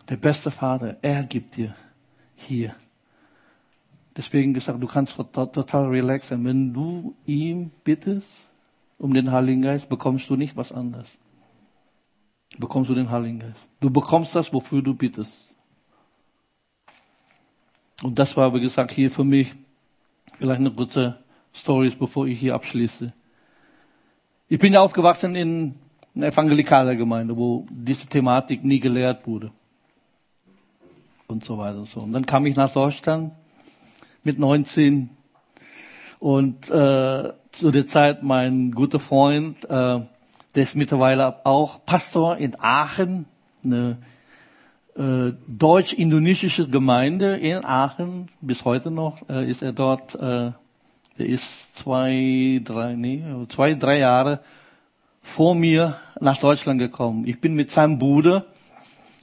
Der 0.08 0.18
beste 0.18 0.52
Vater, 0.52 0.98
er 1.02 1.24
gibt 1.24 1.56
dir 1.56 1.76
hier. 2.36 2.76
Deswegen 4.20 4.54
gesagt, 4.54 4.84
du 4.84 4.88
kannst 4.88 5.16
total 5.16 5.86
relaxen. 5.88 6.44
Wenn 6.44 6.74
du 6.74 7.16
ihm 7.26 7.72
bittest 7.86 8.50
um 8.98 9.14
den 9.14 9.32
Heiligen 9.32 9.62
Geist, 9.62 9.88
bekommst 9.88 10.30
du 10.30 10.36
nicht 10.36 10.58
was 10.58 10.74
anderes. 10.74 11.08
Bekommst 12.58 12.90
du 12.90 12.96
den 12.96 13.10
Heiligen 13.10 13.40
Geist. 13.40 13.70
Du 13.80 13.90
bekommst 13.90 14.36
das, 14.36 14.52
wofür 14.52 14.82
du 14.82 14.94
bittest. 14.94 15.56
Und 18.04 18.20
das 18.20 18.36
war, 18.36 18.54
wie 18.54 18.60
gesagt, 18.60 18.92
hier 18.92 19.10
für 19.10 19.24
mich 19.24 19.56
vielleicht 20.38 20.60
eine 20.60 20.72
kurze 20.72 21.24
Story, 21.56 21.90
bevor 21.98 22.28
ich 22.28 22.42
hier 22.42 22.56
abschließe. 22.56 23.14
Ich 24.50 24.60
bin 24.60 24.74
ja 24.74 24.82
aufgewachsen 24.82 25.34
in 25.36 25.76
einer 26.14 26.28
evangelikaler 26.28 26.98
Gemeinde, 26.98 27.38
wo 27.38 27.66
diese 27.72 28.06
Thematik 28.06 28.66
nie 28.66 28.82
gelehrt 28.82 29.26
wurde. 29.26 29.54
Und 31.28 31.42
so 31.42 31.58
weiter 31.58 31.78
und 31.78 31.88
so. 31.88 32.02
Und 32.02 32.12
dann 32.12 32.26
kam 32.26 32.46
ich 32.48 32.58
nach 32.58 32.74
Deutschland 32.74 33.32
mit 34.24 34.40
19 34.40 35.10
und 36.20 36.70
äh, 36.70 37.34
zu 37.52 37.72
der 37.72 37.88
Zeit 37.88 38.24
mein 38.24 38.72
guter 38.72 39.00
Freund, 39.00 39.64
äh, 39.66 40.00
der 40.56 40.64
ist 40.64 40.76
mittlerweile 40.76 41.46
auch 41.46 41.86
Pastor 41.86 42.38
in 42.38 42.60
Aachen, 42.60 43.26
eine 43.64 43.98
äh, 44.96 45.34
deutsch-indonesische 45.48 46.68
Gemeinde 46.68 47.38
in 47.38 47.64
Aachen, 47.64 48.30
bis 48.42 48.66
heute 48.66 48.92
noch 48.92 49.28
äh, 49.30 49.50
ist 49.50 49.62
er 49.62 49.72
dort, 49.72 50.16
äh, 50.16 50.52
er 50.52 50.56
ist 51.18 51.76
zwei, 51.78 52.62
drei, 52.64 52.96
nee, 52.96 53.24
zwei, 53.50 53.74
drei 53.74 54.00
Jahre 54.00 54.42
vor 55.22 55.56
mir 55.56 55.98
nach 56.20 56.38
Deutschland 56.38 56.80
gekommen. 56.80 57.26
Ich 57.28 57.40
bin 57.40 57.56
mit 57.56 57.70
seinem 57.70 57.98
Bruder 57.98 58.46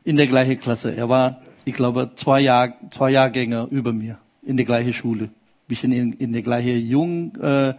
in 0.05 0.17
der 0.17 0.27
gleichen 0.27 0.61
Klasse. 0.61 0.95
Er 0.95 1.09
war, 1.09 1.41
ich 1.65 1.75
glaube, 1.75 2.13
zwei, 2.15 2.41
Jahr, 2.41 2.75
zwei 2.91 3.11
Jahrgänge 3.11 3.67
über 3.71 3.93
mir 3.93 4.19
in 4.47 4.57
der 4.57 4.65
gleichen 4.65 4.93
Schule. 4.93 5.29
Wir 5.69 5.77
sind 5.77 5.93
in, 5.93 6.13
in 6.15 6.33
der 6.33 6.43
gleichen 6.43 6.87
Jung, 6.87 7.35
äh, 7.37 7.75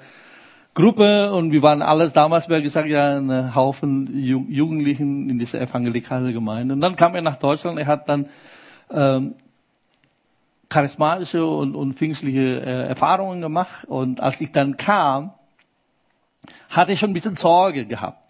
Gruppe 0.74 1.34
und 1.34 1.52
wir 1.52 1.64
waren 1.64 1.82
alles 1.82 2.14
damals, 2.14 2.50
wie 2.50 2.62
gesagt, 2.62 2.88
ja, 2.88 3.18
ein 3.18 3.56
Haufen 3.56 4.16
Jugendlichen 4.16 5.28
in 5.28 5.40
dieser 5.40 5.60
evangelikalen 5.60 6.32
Gemeinde. 6.32 6.76
Und 6.76 6.82
dann 6.82 6.96
kam 6.96 7.16
er 7.16 7.24
nach 7.24 7.38
Deutschland, 7.38 7.80
er 7.80 7.88
hat 7.88 8.08
dann 8.08 8.28
ähm, 8.92 9.34
charismatische 10.70 11.44
und, 11.44 11.76
und 11.76 11.96
pfingstliche 11.96 12.62
äh, 12.62 12.88
Erfahrungen 12.90 13.42
gemacht. 13.42 13.86
Und 13.86 14.22
als 14.22 14.40
ich 14.40 14.52
dann 14.52 14.78
kam, 14.78 15.32
hatte 16.70 16.92
ich 16.92 17.00
schon 17.00 17.10
ein 17.10 17.14
bisschen 17.14 17.36
Sorge 17.36 17.86
gehabt 17.86 18.27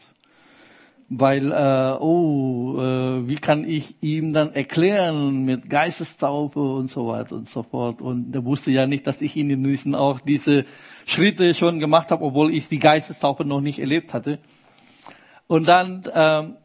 weil 1.09 1.51
äh, 1.51 1.97
oh, 1.99 2.75
äh, 2.79 3.27
wie 3.27 3.37
kann 3.37 3.63
ich 3.63 3.95
ihm 4.01 4.33
dann 4.33 4.53
erklären 4.53 5.45
mit 5.45 5.69
Geistestaufe 5.69 6.59
und 6.59 6.89
so 6.89 7.07
weiter 7.07 7.35
und 7.35 7.49
so 7.49 7.63
fort. 7.63 8.01
Und 8.01 8.35
er 8.35 8.43
wusste 8.43 8.71
ja 8.71 8.87
nicht, 8.87 9.07
dass 9.07 9.21
ich 9.21 9.37
in 9.37 9.63
diesen 9.63 9.95
auch 9.95 10.19
diese 10.19 10.65
Schritte 11.05 11.53
schon 11.53 11.79
gemacht 11.79 12.11
habe, 12.11 12.25
obwohl 12.25 12.53
ich 12.53 12.67
die 12.67 12.79
Geistestaufe 12.79 13.45
noch 13.45 13.61
nicht 13.61 13.79
erlebt 13.79 14.13
hatte. 14.13 14.39
Und 15.47 15.69
dann 15.69 16.03
ähm, 16.13 16.55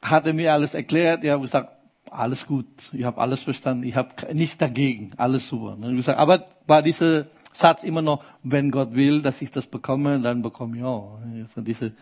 hat 0.00 0.26
er 0.26 0.32
mir 0.32 0.54
alles 0.54 0.72
erklärt. 0.72 1.22
Ich 1.22 1.30
habe 1.30 1.42
gesagt, 1.42 1.72
alles 2.10 2.46
gut, 2.46 2.66
ich 2.92 3.04
habe 3.04 3.20
alles 3.20 3.42
verstanden, 3.42 3.84
ich 3.84 3.96
habe 3.96 4.10
nichts 4.32 4.56
dagegen, 4.56 5.10
alles 5.18 5.48
super. 5.48 5.72
Und 5.72 5.96
gesagt, 5.96 6.18
aber 6.18 6.46
war 6.66 6.80
dieser 6.80 7.26
Satz 7.52 7.84
immer 7.84 8.00
noch, 8.00 8.24
wenn 8.42 8.70
Gott 8.70 8.94
will, 8.94 9.20
dass 9.20 9.42
ich 9.42 9.50
das 9.50 9.66
bekomme, 9.66 10.20
dann 10.20 10.40
bekomme 10.40 10.78
ich 10.78 10.84
auch. 10.84 11.18
Also 11.42 11.60
diese 11.60 11.92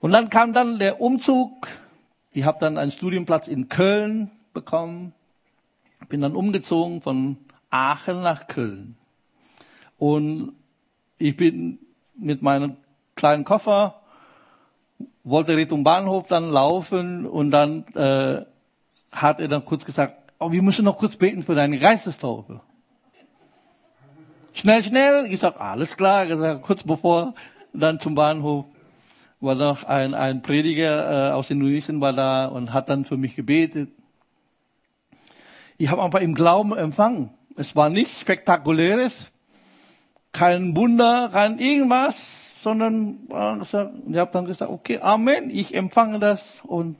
und 0.00 0.12
dann 0.12 0.30
kam 0.30 0.52
dann 0.52 0.78
der 0.78 1.00
Umzug. 1.00 1.68
Ich 2.32 2.44
habe 2.44 2.58
dann 2.58 2.78
einen 2.78 2.90
Studienplatz 2.90 3.48
in 3.48 3.68
Köln 3.68 4.30
bekommen. 4.52 5.12
Bin 6.08 6.22
dann 6.22 6.34
umgezogen 6.34 7.02
von 7.02 7.36
Aachen 7.68 8.22
nach 8.22 8.46
Köln. 8.46 8.96
Und 9.98 10.52
ich 11.18 11.36
bin 11.36 11.78
mit 12.16 12.40
meinem 12.40 12.76
kleinen 13.14 13.44
Koffer, 13.44 14.00
wollte 15.24 15.56
Richtung 15.56 15.84
Bahnhof 15.84 16.26
dann 16.26 16.48
laufen 16.48 17.26
und 17.26 17.50
dann 17.50 17.84
äh, 17.94 18.44
hat 19.12 19.40
er 19.40 19.48
dann 19.48 19.64
kurz 19.64 19.84
gesagt, 19.84 20.32
oh, 20.38 20.50
wir 20.50 20.62
müssen 20.62 20.86
noch 20.86 20.96
kurz 20.96 21.16
beten 21.16 21.42
für 21.42 21.54
deine 21.54 21.78
Geistestaufe. 21.78 22.60
Schnell, 24.54 24.82
schnell. 24.82 25.26
Ich 25.26 25.40
sag, 25.40 25.60
alles 25.60 25.96
klar. 25.96 26.26
Gesagt, 26.26 26.62
kurz 26.62 26.82
bevor 26.82 27.34
dann 27.72 28.00
zum 28.00 28.14
Bahnhof 28.14 28.64
war 29.40 29.54
noch 29.54 29.84
ein, 29.84 30.14
ein 30.14 30.42
Prediger 30.42 31.30
äh, 31.30 31.32
aus 31.32 31.50
Indonesien 31.50 32.00
war 32.00 32.12
da 32.12 32.46
und 32.46 32.72
hat 32.72 32.88
dann 32.88 33.04
für 33.04 33.16
mich 33.16 33.36
gebetet. 33.36 33.90
Ich 35.78 35.88
habe 35.88 36.02
aber 36.02 36.20
im 36.20 36.34
Glauben 36.34 36.76
empfangen. 36.76 37.30
Es 37.56 37.74
war 37.74 37.88
nichts 37.88 38.20
Spektakuläres, 38.20 39.32
kein 40.32 40.76
Wunder, 40.76 41.30
kein 41.32 41.58
irgendwas, 41.58 42.62
sondern 42.62 43.18
äh, 43.30 43.62
ich 43.62 44.18
habe 44.18 44.30
dann 44.32 44.44
gesagt, 44.44 44.70
okay, 44.70 44.98
Amen, 45.00 45.50
ich 45.50 45.74
empfange 45.74 46.18
das 46.18 46.60
und 46.66 46.96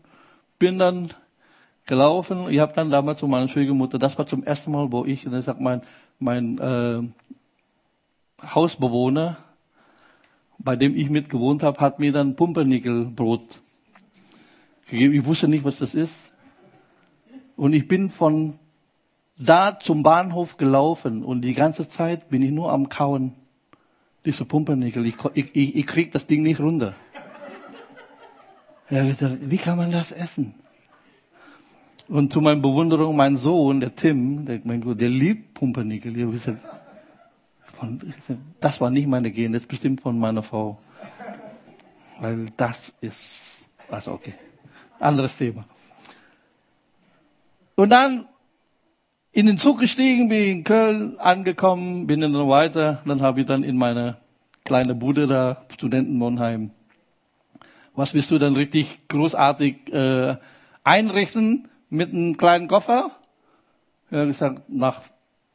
bin 0.58 0.78
dann 0.78 1.08
gelaufen. 1.86 2.48
Ich 2.48 2.58
habe 2.58 2.72
dann 2.72 2.90
damals 2.90 3.18
zu 3.18 3.28
meiner 3.28 3.48
Schwiegermutter, 3.48 3.98
das 3.98 4.16
war 4.16 4.26
zum 4.26 4.44
ersten 4.44 4.70
Mal, 4.70 4.90
wo 4.90 5.04
ich, 5.04 5.26
ich 5.26 5.44
sag, 5.44 5.60
mein, 5.60 5.82
mein 6.18 6.58
äh, 6.58 7.02
Hausbewohner 8.54 9.36
bei 10.62 10.76
dem 10.76 10.96
ich 10.96 11.10
mit 11.10 11.28
gewohnt 11.28 11.62
habe, 11.62 11.80
hat 11.80 11.98
mir 11.98 12.12
dann 12.12 12.36
Pumpernickelbrot 12.36 13.62
gegeben. 14.88 15.14
Ich 15.14 15.24
wusste 15.24 15.48
nicht, 15.48 15.64
was 15.64 15.78
das 15.78 15.94
ist. 15.94 16.14
Und 17.56 17.72
ich 17.72 17.88
bin 17.88 18.10
von 18.10 18.58
da 19.38 19.78
zum 19.78 20.02
Bahnhof 20.02 20.58
gelaufen 20.58 21.24
und 21.24 21.42
die 21.42 21.54
ganze 21.54 21.88
Zeit 21.88 22.28
bin 22.28 22.42
ich 22.42 22.50
nur 22.50 22.72
am 22.72 22.88
Kauen. 22.88 23.32
Diese 24.24 24.44
Pumpernickel, 24.44 25.06
ich, 25.06 25.14
ich, 25.34 25.76
ich, 25.76 25.86
krieg 25.86 26.12
das 26.12 26.26
Ding 26.26 26.42
nicht 26.42 26.60
runter. 26.60 26.94
Ja, 28.90 29.04
wie 29.08 29.56
kann 29.56 29.78
man 29.78 29.90
das 29.90 30.12
essen? 30.12 30.54
Und 32.06 32.32
zu 32.32 32.40
meiner 32.42 32.60
Bewunderung, 32.60 33.16
mein 33.16 33.36
Sohn, 33.36 33.80
der 33.80 33.94
Tim, 33.94 34.44
der, 34.44 34.60
mein 34.64 34.82
Gott, 34.82 35.00
der 35.00 35.08
liebt 35.08 35.54
Pumpernickel. 35.54 36.14
Ich 36.16 36.30
gesagt, 36.30 36.58
von, 37.80 38.00
das 38.60 38.80
war 38.80 38.90
nicht 38.90 39.08
meine 39.08 39.30
Gen, 39.30 39.52
das 39.52 39.62
ist 39.62 39.68
bestimmt 39.68 40.00
von 40.00 40.18
meiner 40.18 40.42
Frau. 40.42 40.78
Weil 42.20 42.46
das 42.56 42.92
ist, 43.00 43.64
also 43.90 44.12
okay, 44.12 44.34
anderes 44.98 45.36
Thema. 45.36 45.64
Und 47.74 47.90
dann 47.90 48.26
in 49.32 49.46
den 49.46 49.56
Zug 49.56 49.80
gestiegen, 49.80 50.28
bin 50.28 50.58
in 50.58 50.64
Köln 50.64 51.18
angekommen, 51.18 52.06
bin 52.06 52.20
dann 52.20 52.34
weiter, 52.34 53.00
dann 53.06 53.22
habe 53.22 53.40
ich 53.40 53.46
dann 53.46 53.62
in 53.62 53.76
meine 53.76 54.18
kleine 54.64 54.94
Bude 54.94 55.26
da, 55.26 55.64
Studentenwohnheim, 55.72 56.72
was 57.94 58.12
willst 58.14 58.30
du 58.30 58.38
dann 58.38 58.54
richtig 58.54 59.08
großartig 59.08 59.92
äh, 59.92 60.36
einrichten 60.84 61.68
mit 61.88 62.12
einem 62.12 62.36
kleinen 62.36 62.68
Koffer? 62.68 63.12
Ja, 64.10 64.24
gesagt, 64.24 64.68
nach 64.68 65.02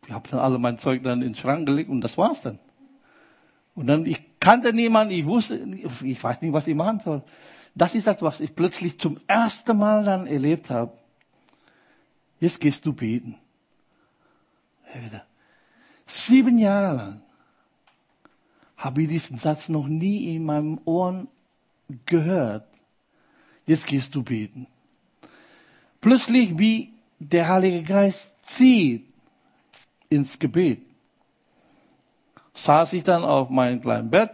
ich 0.08 0.14
habe 0.14 0.30
dann 0.30 0.40
alle 0.40 0.60
mein 0.60 0.78
Zeug 0.78 1.04
dann 1.04 1.22
in 1.22 1.30
den 1.30 1.36
Schrank 1.36 1.66
gelegt 1.66 1.90
und 1.90 2.02
das 2.02 2.18
war's 2.18 2.42
dann. 2.42 2.60
Und 3.74 3.88
dann, 3.88 4.06
ich 4.06 4.22
kannte 4.40 4.74
niemanden, 4.74 5.14
ich 5.14 5.26
wusste, 5.26 5.56
ich 6.04 6.24
weiß 6.24 6.42
nicht, 6.42 6.54
was 6.54 6.68
ich 6.68 6.76
machen 6.76 7.00
soll. 7.00 7.24
Das 7.74 7.94
ist 7.94 8.08
das, 8.08 8.22
was 8.22 8.40
ich 8.40 8.56
plötzlich 8.56 9.00
zum 9.00 9.20
ersten 9.28 9.78
Mal 9.78 10.06
dann 10.06 10.28
erlebt 10.28 10.70
habe. 10.70 10.94
Jetzt 12.40 12.60
gehst 12.62 12.86
du 12.86 12.94
beten. 12.94 13.36
Sieben 16.06 16.58
Jahre 16.58 16.96
lang 16.96 17.22
habe 18.78 19.02
ich 19.02 19.08
diesen 19.10 19.38
Satz 19.38 19.68
noch 19.68 19.88
nie 19.88 20.36
in 20.36 20.46
meinem 20.46 20.80
Ohren 20.86 21.28
gehört. 22.06 22.68
Jetzt 23.66 23.88
gehst 23.88 24.14
du 24.16 24.24
beten. 24.24 24.68
Plötzlich 26.00 26.58
wie 26.60 26.94
der 27.20 27.48
Heilige 27.50 27.82
Geist 27.82 28.32
zieht 28.44 29.15
ins 30.16 30.40
Gebet. 30.40 30.82
Saß 32.54 32.94
ich 32.94 33.04
dann 33.04 33.24
auf 33.24 33.50
meinem 33.50 33.82
kleinen 33.82 34.10
Bett, 34.10 34.32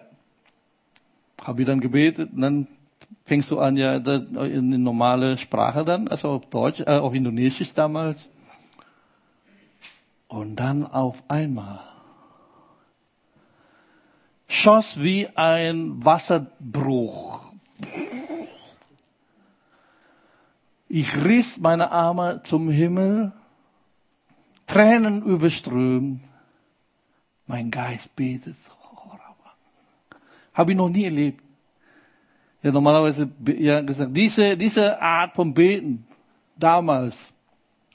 habe 1.41 1.61
ich 1.61 1.67
dann 1.67 1.81
gebetet, 1.81 2.31
und 2.33 2.41
dann 2.41 2.67
fängst 3.25 3.49
du 3.49 3.59
an, 3.59 3.77
ja, 3.77 3.95
in 3.95 4.71
die 4.71 4.77
normale 4.77 5.37
Sprache 5.37 5.83
dann, 5.83 6.07
also 6.07 6.29
auf 6.29 6.45
Deutsch, 6.49 6.81
äh, 6.81 6.97
auf 6.97 7.13
Indonesisch 7.13 7.73
damals. 7.73 8.29
Und 10.27 10.55
dann 10.55 10.85
auf 10.85 11.23
einmal 11.27 11.81
schoss 14.47 15.01
wie 15.01 15.27
ein 15.35 16.05
Wasserbruch. 16.05 17.51
Ich 20.87 21.23
riss 21.23 21.57
meine 21.57 21.89
Arme 21.91 22.41
zum 22.43 22.69
Himmel, 22.69 23.31
Tränen 24.71 25.23
überströmt. 25.23 26.21
Mein 27.45 27.69
Geist 27.69 28.15
betet. 28.15 28.55
Habe 30.53 30.71
ich 30.71 30.77
noch 30.77 30.89
nie 30.89 31.05
erlebt. 31.05 31.43
Ja, 32.63 32.71
normalerweise, 32.71 33.29
ja, 33.57 33.81
gesagt, 33.81 34.15
diese, 34.15 34.55
diese 34.55 35.01
Art 35.01 35.35
von 35.35 35.53
Beten, 35.53 36.05
damals, 36.55 37.15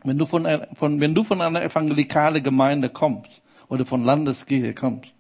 wenn 0.03 0.19
du 0.19 0.27
von, 0.27 0.47
von, 0.75 1.01
wenn 1.01 1.15
du 1.15 1.23
von 1.23 1.41
einer 1.41 1.63
evangelikalen 1.63 2.43
Gemeinde 2.43 2.91
kommst, 2.91 3.41
oder 3.69 3.85
von 3.85 4.05
Landeskirche 4.05 4.75
kommst, 4.75 5.13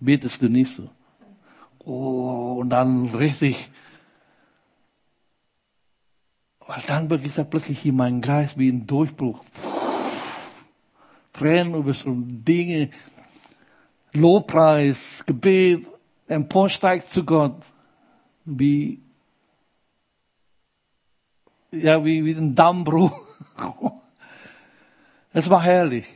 betest 0.00 0.42
du 0.42 0.48
nicht 0.48 0.74
so. 0.74 0.88
Oh, 1.84 2.58
und 2.60 2.70
dann 2.70 3.06
richtig, 3.08 3.70
weil 6.66 6.82
dann 6.86 7.08
beginnt 7.08 7.50
plötzlich 7.50 7.84
in 7.84 7.96
meinem 7.96 8.20
Geist 8.20 8.58
wie 8.58 8.70
ein 8.70 8.86
Durchbruch. 8.86 9.44
Tränen 11.40 11.74
über 11.74 11.94
so 11.94 12.14
Dinge, 12.14 12.90
Lobpreis, 14.12 15.24
Gebet, 15.24 15.86
emporsteigt 16.28 17.08
zu 17.08 17.24
Gott, 17.24 17.64
wie, 18.44 19.00
ja, 21.72 22.04
wie, 22.04 22.22
wie 22.26 22.34
ein 22.34 22.54
Dammbruch. 22.54 23.18
es 25.32 25.48
war 25.48 25.62
herrlich. 25.62 26.06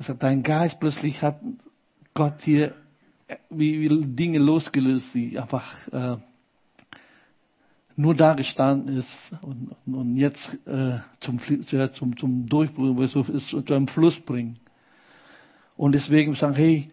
Also 0.00 0.14
dein 0.14 0.42
Geist 0.42 0.80
plötzlich 0.80 1.22
hat 1.22 1.40
Gott 2.14 2.40
hier 2.42 2.74
wie, 3.50 3.80
wie 3.80 4.00
Dinge 4.04 4.38
losgelöst, 4.38 5.14
die 5.14 5.38
einfach 5.38 5.86
äh, 5.92 6.16
nur 7.96 8.14
da 8.14 8.34
gestanden 8.34 8.96
ist 8.96 9.32
und, 9.42 9.70
und 9.86 10.16
jetzt 10.16 10.54
äh, 10.66 10.98
zum, 11.20 11.38
zum, 11.92 12.16
zum 12.16 12.46
Durchbruch, 12.46 12.98
ist, 13.00 13.48
zu 13.48 13.74
einem 13.74 13.88
Fluss 13.88 14.20
bringen. 14.20 14.58
Und 15.76 15.92
deswegen 15.94 16.34
sagen, 16.34 16.54
hey, 16.54 16.88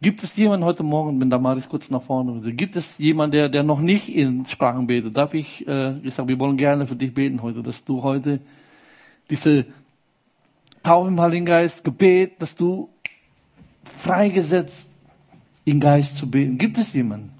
gibt 0.00 0.22
es 0.22 0.36
jemanden 0.36 0.64
heute 0.64 0.82
Morgen, 0.82 1.20
wenn 1.20 1.30
da 1.30 1.38
mache 1.38 1.58
ich 1.58 1.68
kurz 1.68 1.90
nach 1.90 2.02
vorne, 2.02 2.52
gibt 2.52 2.76
es 2.76 2.98
jemanden, 2.98 3.32
der, 3.32 3.48
der 3.48 3.62
noch 3.62 3.80
nicht 3.80 4.14
in 4.14 4.46
Sprachen 4.46 4.86
betet? 4.86 5.16
Darf 5.16 5.34
ich, 5.34 5.66
äh, 5.66 5.98
ich 5.98 6.14
sage, 6.14 6.28
wir 6.28 6.38
wollen 6.38 6.56
gerne 6.56 6.86
für 6.86 6.96
dich 6.96 7.12
beten 7.12 7.42
heute, 7.42 7.62
dass 7.62 7.84
du 7.84 8.02
heute 8.02 8.40
diese 9.30 9.66
Taufe 10.82 11.08
im 11.08 11.20
Heiligen 11.20 11.44
Geist, 11.44 11.84
Gebet, 11.84 12.40
dass 12.40 12.54
du 12.54 12.88
freigesetzt 13.84 14.86
in 15.64 15.80
Geist 15.80 16.16
zu 16.16 16.30
beten. 16.30 16.56
Gibt 16.56 16.78
es 16.78 16.94
jemanden? 16.94 17.37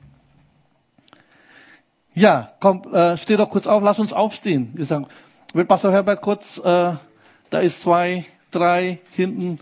Ja, 2.18 2.50
komm, 2.58 2.82
äh, 2.92 3.16
steh 3.16 3.36
doch 3.36 3.48
kurz 3.48 3.68
auf, 3.68 3.80
lass 3.80 4.00
uns 4.00 4.12
aufstehen. 4.12 4.74
Sagen, 4.80 5.06
wird 5.54 5.68
Pastor 5.68 5.92
Herbert 5.92 6.20
kurz, 6.20 6.58
äh, 6.58 6.94
da 7.48 7.58
ist 7.60 7.80
zwei, 7.80 8.24
drei 8.50 8.98
hinten, 9.12 9.60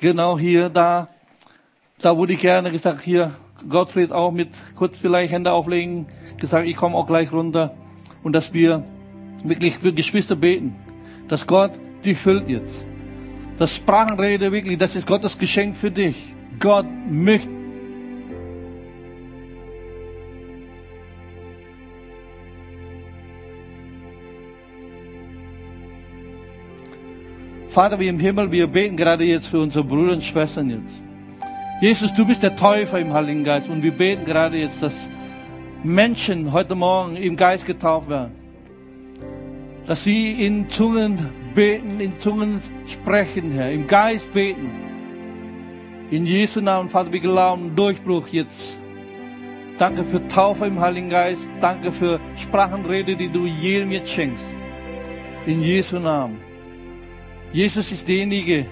genau 0.00 0.36
hier, 0.36 0.68
da. 0.68 1.06
Da 2.02 2.16
wurde 2.16 2.32
ich 2.32 2.40
gerne 2.40 2.72
gesagt, 2.72 3.02
hier, 3.02 3.34
Gottfried 3.68 4.10
auch 4.10 4.32
mit 4.32 4.48
kurz 4.74 4.98
vielleicht 4.98 5.32
Hände 5.32 5.52
auflegen, 5.52 6.06
gesagt, 6.38 6.66
ich 6.66 6.74
komme 6.74 6.96
auch 6.96 7.06
gleich 7.06 7.32
runter. 7.32 7.72
Und 8.24 8.32
dass 8.32 8.52
wir 8.52 8.82
wirklich 9.44 9.78
für 9.78 9.92
Geschwister 9.92 10.34
beten, 10.34 10.74
dass 11.28 11.46
Gott 11.46 11.78
die 12.02 12.16
füllt 12.16 12.48
jetzt. 12.48 12.84
Das 13.58 13.76
Sprachenrede 13.76 14.50
wirklich, 14.50 14.76
das 14.76 14.96
ist 14.96 15.06
Gottes 15.06 15.38
Geschenk 15.38 15.76
für 15.76 15.92
dich. 15.92 16.34
Gott 16.58 16.86
möchte 17.08 17.59
Vater, 27.70 28.00
wie 28.00 28.08
im 28.08 28.18
Himmel, 28.18 28.50
wir 28.50 28.66
beten 28.66 28.96
gerade 28.96 29.22
jetzt 29.22 29.46
für 29.46 29.60
unsere 29.60 29.84
Brüder 29.84 30.14
und 30.14 30.24
Schwestern 30.24 30.70
jetzt. 30.70 31.00
Jesus, 31.80 32.12
du 32.12 32.26
bist 32.26 32.42
der 32.42 32.56
Täufer 32.56 32.98
im 32.98 33.12
Heiligen 33.12 33.44
Geist 33.44 33.68
und 33.68 33.80
wir 33.84 33.92
beten 33.92 34.24
gerade 34.24 34.56
jetzt, 34.56 34.82
dass 34.82 35.08
Menschen 35.84 36.52
heute 36.52 36.74
Morgen 36.74 37.14
im 37.14 37.36
Geist 37.36 37.64
getauft 37.66 38.10
werden. 38.10 38.32
Dass 39.86 40.02
sie 40.02 40.32
in 40.44 40.68
Zungen 40.68 41.30
beten, 41.54 42.00
in 42.00 42.18
Zungen 42.18 42.60
sprechen, 42.88 43.52
Herr, 43.52 43.70
im 43.70 43.86
Geist 43.86 44.32
beten. 44.32 44.68
In 46.10 46.26
Jesu 46.26 46.60
Namen, 46.60 46.90
Vater, 46.90 47.12
wir 47.12 47.20
glauben, 47.20 47.76
Durchbruch 47.76 48.26
jetzt. 48.32 48.80
Danke 49.78 50.02
für 50.02 50.26
Taufe 50.26 50.66
im 50.66 50.80
Heiligen 50.80 51.08
Geist. 51.08 51.42
Danke 51.60 51.92
für 51.92 52.18
Sprachenrede, 52.36 53.14
die 53.14 53.28
du 53.28 53.46
jedem 53.46 53.92
jetzt 53.92 54.10
schenkst. 54.10 54.56
In 55.46 55.62
Jesu 55.62 56.00
Namen. 56.00 56.49
Jesus 57.52 57.90
ist 57.90 58.06
derjenige, 58.06 58.66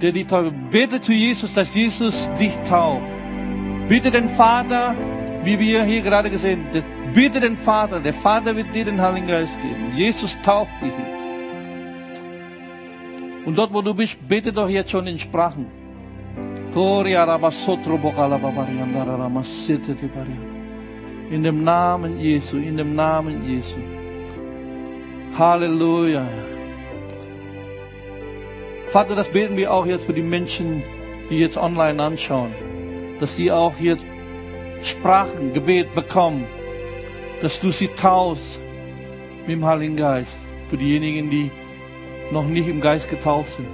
der 0.00 0.12
die 0.12 0.24
Taufe. 0.24 0.52
Bete 0.70 1.00
zu 1.00 1.12
Jesus, 1.12 1.52
dass 1.54 1.74
Jesus 1.74 2.30
dich 2.38 2.52
tauft. 2.68 3.06
Bitte 3.88 4.10
den 4.10 4.28
Vater, 4.28 4.94
wie 5.44 5.58
wir 5.58 5.84
hier 5.84 6.02
gerade 6.02 6.30
gesehen 6.30 6.66
haben, 6.68 6.84
bitte 7.12 7.40
den 7.40 7.56
Vater. 7.56 8.00
Der 8.00 8.14
Vater 8.14 8.54
wird 8.54 8.74
dir 8.74 8.84
den 8.84 9.00
Heiligen 9.00 9.26
Geist 9.26 9.60
geben. 9.60 9.96
Jesus 9.96 10.36
tauft 10.42 10.72
dich 10.82 10.92
jetzt. 10.92 11.20
Und 13.46 13.56
dort, 13.56 13.72
wo 13.72 13.80
du 13.80 13.94
bist, 13.94 14.16
bete 14.28 14.52
doch 14.52 14.68
jetzt 14.68 14.90
schon 14.90 15.06
in 15.06 15.18
Sprachen. 15.18 15.66
In 21.30 21.42
dem 21.42 21.64
Namen 21.64 22.20
Jesu, 22.20 22.56
in 22.58 22.76
dem 22.76 22.94
Namen 22.94 23.48
Jesu. 23.48 23.78
Halleluja. 25.38 26.49
Vater, 28.90 29.14
das 29.14 29.28
beten 29.28 29.56
wir 29.56 29.72
auch 29.72 29.86
jetzt 29.86 30.06
für 30.06 30.12
die 30.12 30.20
Menschen, 30.20 30.82
die 31.30 31.38
jetzt 31.38 31.56
online 31.56 32.02
anschauen, 32.02 32.52
dass 33.20 33.36
sie 33.36 33.52
auch 33.52 33.78
jetzt 33.78 34.04
Sprachen, 34.82 35.52
Gebet 35.52 35.94
bekommen, 35.94 36.44
dass 37.40 37.60
du 37.60 37.70
sie 37.70 37.86
taust 37.86 38.60
mit 39.42 39.50
dem 39.50 39.64
Heiligen 39.64 39.94
Geist, 39.94 40.32
für 40.66 40.76
diejenigen, 40.76 41.30
die 41.30 41.52
noch 42.32 42.44
nicht 42.48 42.66
im 42.66 42.80
Geist 42.80 43.08
getauft 43.08 43.52
sind. 43.54 43.68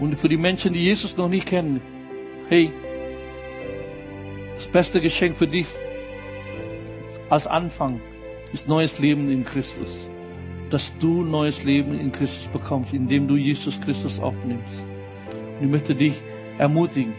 Und 0.00 0.18
für 0.18 0.28
die 0.28 0.36
Menschen, 0.36 0.72
die 0.72 0.82
Jesus 0.82 1.16
noch 1.16 1.28
nicht 1.28 1.46
kennen, 1.46 1.80
hey, 2.48 2.72
das 4.56 4.66
beste 4.66 5.00
Geschenk 5.00 5.36
für 5.36 5.46
dich 5.46 5.68
als 7.30 7.46
Anfang 7.46 8.00
ist 8.52 8.66
neues 8.66 8.98
Leben 8.98 9.30
in 9.30 9.44
Christus 9.44 10.08
dass 10.70 10.96
du 10.98 11.22
neues 11.22 11.64
Leben 11.64 11.98
in 11.98 12.12
Christus 12.12 12.46
bekommst, 12.48 12.92
indem 12.92 13.26
du 13.28 13.36
Jesus 13.36 13.80
Christus 13.80 14.18
aufnimmst. 14.20 14.84
Und 15.58 15.64
ich 15.64 15.70
möchte 15.70 15.94
dich 15.94 16.20
ermutigen, 16.58 17.14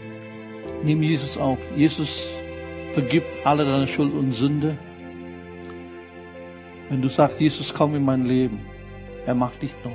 nimm 0.84 1.02
Jesus 1.02 1.36
auf. 1.36 1.58
Jesus 1.76 2.26
vergibt 2.92 3.26
alle 3.44 3.64
deine 3.64 3.86
Schuld 3.86 4.14
und 4.14 4.32
Sünde. 4.32 4.76
Wenn 6.88 7.02
du 7.02 7.08
sagst, 7.08 7.40
Jesus, 7.40 7.72
komm 7.72 7.94
in 7.94 8.04
mein 8.04 8.24
Leben, 8.24 8.60
er 9.26 9.34
macht 9.34 9.62
dich 9.62 9.74
neu. 9.84 9.92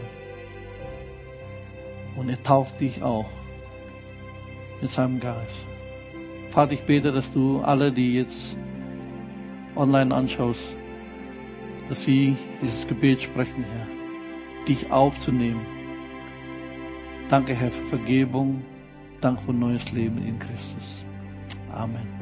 Und 2.15 2.29
er 2.29 2.41
tauft 2.41 2.79
dich 2.79 3.03
auch 3.03 3.25
mit 4.81 4.89
seinem 4.89 5.19
Geist. 5.19 5.65
Vater, 6.51 6.71
ich 6.71 6.81
bete, 6.83 7.11
dass 7.11 7.31
du 7.33 7.59
alle, 7.59 7.91
die 7.91 8.15
jetzt 8.15 8.57
online 9.75 10.15
anschaust, 10.15 10.75
dass 11.89 12.03
sie 12.03 12.35
dieses 12.61 12.87
Gebet 12.87 13.21
sprechen, 13.21 13.63
Herr, 13.63 13.87
dich 14.65 14.91
aufzunehmen. 14.91 15.65
Danke, 17.29 17.53
Herr, 17.53 17.71
für 17.71 17.85
Vergebung. 17.85 18.63
Danke 19.21 19.41
für 19.41 19.53
neues 19.53 19.91
Leben 19.91 20.25
in 20.25 20.37
Christus. 20.37 21.05
Amen. 21.71 22.14